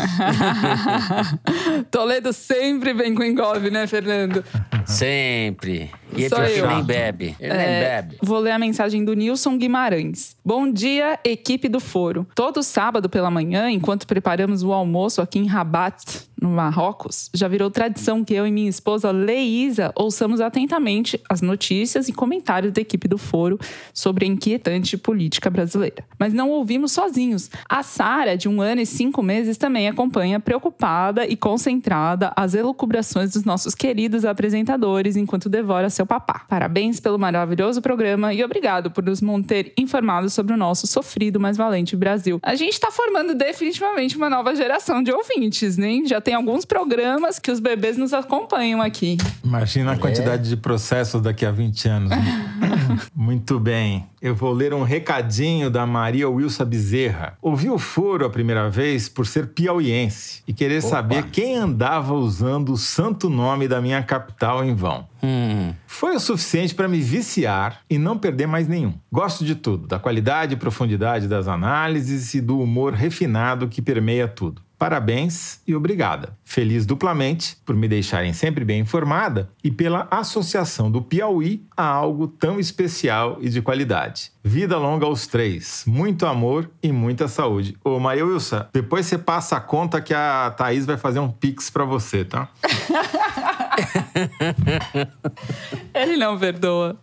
[1.90, 4.42] Toledo sempre vem com engove, né, Fernando?
[4.86, 5.90] Sempre.
[6.16, 6.68] E Só ele eu.
[6.68, 7.36] nem bebe.
[7.38, 8.16] Ele nem É, bebe.
[8.22, 10.36] Vou ler a mensagem do Nilson Guimarães.
[10.44, 12.26] Bom dia, equipe do Foro.
[12.34, 16.02] Todo sábado pela manhã, enquanto preparamos o almoço aqui em Rabat,
[16.42, 22.08] no Marrocos, já virou tradição que eu e minha esposa Leísa ouçamos atentamente as notícias
[22.08, 23.58] e comentários da equipe do Foro
[23.94, 26.04] sobre a inquietante política brasileira.
[26.18, 27.50] Mas não ouvimos sozinhos.
[27.68, 33.32] A Sara, de um ano e cinco meses, também acompanha preocupada e concentrada as elucubrações
[33.32, 36.44] dos nossos queridos apresentadores enquanto devora seu papá.
[36.48, 41.56] Parabéns pelo maravilhoso programa e obrigado por nos manter informados sobre o nosso sofrido, mas
[41.56, 42.40] valente Brasil.
[42.42, 46.02] A gente está formando definitivamente uma nova geração de ouvintes, né?
[46.04, 49.16] Já tem alguns programas que os bebês nos acompanham aqui.
[49.44, 49.98] Imagina a É.
[49.98, 52.10] quantidade de processos daqui a 20 anos.
[52.10, 52.18] né?
[53.14, 54.06] Muito bem.
[54.20, 57.36] Eu vou ler um recadinho da Maria Wilson Bezerra.
[57.42, 62.72] Ouvi o foro a primeira vez por ser piauiense e querer saber quem andava usando
[62.72, 65.06] o santo nome da minha capital em vão.
[65.22, 65.72] Hum.
[65.86, 68.94] Foi o suficiente para me viciar e não perder mais nenhum.
[69.10, 74.28] Gosto de tudo, da qualidade e profundidade das análises e do humor refinado que permeia
[74.28, 74.62] tudo.
[74.82, 76.36] Parabéns e obrigada.
[76.44, 82.26] Feliz duplamente por me deixarem sempre bem informada e pela associação do Piauí a algo
[82.26, 84.32] tão especial e de qualidade.
[84.42, 87.76] Vida longa aos três, muito amor e muita saúde.
[87.84, 91.70] Ô Maria Wilson, depois você passa a conta que a Thaís vai fazer um pix
[91.70, 92.48] para você, tá?
[95.94, 96.96] Ele não perdoa.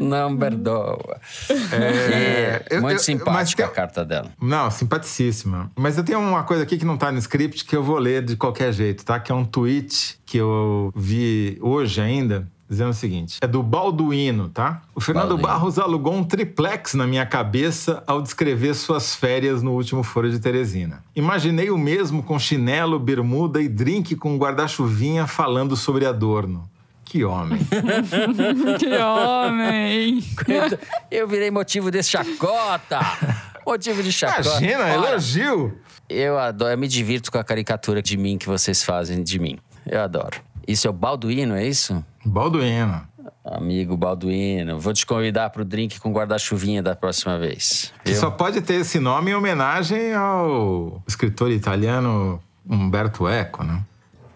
[0.00, 1.20] Não perdoa.
[1.72, 4.30] É, eu- muito eu- simpática a carta dela.
[4.40, 5.70] Não, simpaticíssima.
[5.76, 8.24] Mas eu tenho uma coisa aqui que não tá no script que eu vou ler
[8.24, 9.18] de qualquer jeito, tá?
[9.18, 14.48] Que é um tweet que eu vi hoje ainda, dizendo o seguinte: é do Balduino,
[14.48, 14.82] tá?
[14.94, 15.48] O Fernando Balduino.
[15.48, 20.38] Barros alugou um triplex na minha cabeça ao descrever suas férias no último Foro de
[20.38, 21.02] Teresina.
[21.16, 26.70] Imaginei o mesmo com chinelo, bermuda e drink com guarda-chuvinha falando sobre Adorno.
[27.04, 27.58] Que homem.
[28.78, 30.22] que homem!
[31.10, 33.00] Eu virei motivo desse chacota.
[33.66, 34.48] Motivo de chacota.
[34.48, 35.76] Imagina, Ora, elogio.
[36.08, 39.58] Eu adoro, eu me divirto com a caricatura de mim que vocês fazem de mim.
[39.84, 40.40] Eu adoro.
[40.68, 42.04] Isso é o Balduino, é isso?
[42.24, 43.08] Balduino.
[43.44, 47.92] Amigo Balduino, vou te convidar pro drink com guarda-chuvinha da próxima vez.
[48.04, 53.82] Que só pode ter esse nome em homenagem ao escritor italiano Umberto Eco, né?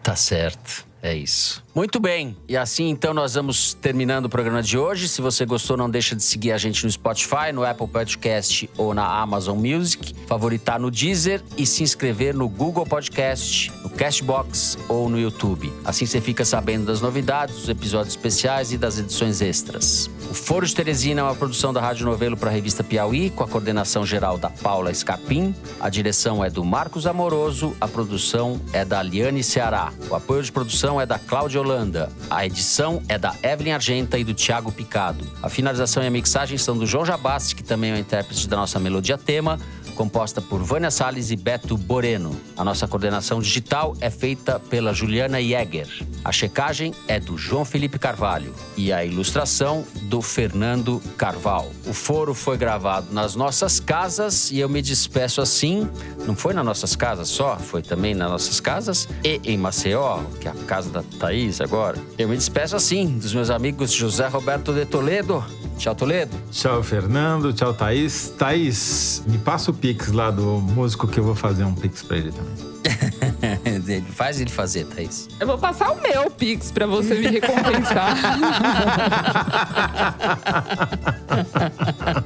[0.03, 1.63] Tá certo, é isso.
[1.75, 5.07] Muito bem, e assim então nós vamos terminando o programa de hoje.
[5.07, 8.95] Se você gostou, não deixa de seguir a gente no Spotify, no Apple Podcast ou
[8.95, 15.11] na Amazon Music, favoritar no Deezer e se inscrever no Google Podcast, no Castbox ou
[15.11, 15.71] no YouTube.
[15.85, 20.09] Assim você fica sabendo das novidades, dos episódios especiais e das edições extras.
[20.31, 23.45] O Foro de Teresina é uma produção da Rádio Novelo para a revista Piauí, com
[23.45, 25.55] a coordenação geral da Paula Escapim.
[25.81, 29.93] A direção é do Marcos Amoroso, a produção é da Liane Ceará.
[30.09, 32.11] O apoio de produção é da Cláudia Holanda.
[32.31, 35.25] A edição é da Evelyn Argenta e do Thiago Picado.
[35.43, 38.57] A finalização e a mixagem são do João Jabassi, que também é o intérprete da
[38.57, 39.59] nossa melodia tema,
[39.95, 42.39] composta por Vânia Salles e Beto Boreno.
[42.57, 45.89] A nossa coordenação digital é feita pela Juliana Jäger.
[46.25, 51.71] A checagem é do João Felipe Carvalho e a ilustração do Fernando Carval.
[51.87, 55.89] O foro foi gravado nas nossas casas e eu me despeço assim.
[56.27, 60.49] Não foi nas nossas casas só, foi também nas nossas casas e em Maceió, que
[60.49, 61.99] é a casa da Thaís agora.
[62.19, 65.45] Eu me despeço assim dos meus amigos José Roberto de Toledo.
[65.79, 66.37] Tchau, Toledo.
[66.51, 67.53] Tchau, Fernando.
[67.53, 68.33] Tchau, Thaís.
[68.39, 72.17] Thaís, me passa o pix lá do músico que eu vou fazer um pix pra
[72.17, 72.75] ele também.
[73.65, 75.29] Ele Faz ele fazer, Thaís.
[75.41, 78.15] Eu vou passar o meu Pix pra você me recompensar.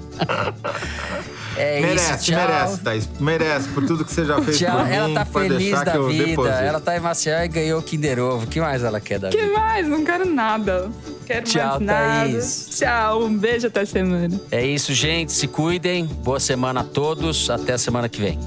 [1.57, 2.40] É merece, isso, tchau.
[2.40, 3.09] merece, Thaís.
[3.18, 4.76] Merece, por tudo que você já fez Tchau.
[4.78, 4.92] por mim.
[4.94, 6.49] Ela tá feliz da que vida.
[6.51, 8.44] Ela tá em Maceió e ganhou o Kinder Ovo.
[8.44, 9.53] O que mais ela quer da que vida?
[9.53, 9.88] mais?
[9.88, 10.88] Não quero nada.
[11.29, 12.31] Quero Tchau, mais nada.
[12.31, 12.68] Thaís.
[12.79, 14.41] Tchau, um beijo até semana.
[14.51, 15.31] É isso, gente.
[15.31, 16.07] Se cuidem.
[16.07, 17.51] Boa semana a todos.
[17.51, 18.39] Até a semana que vem.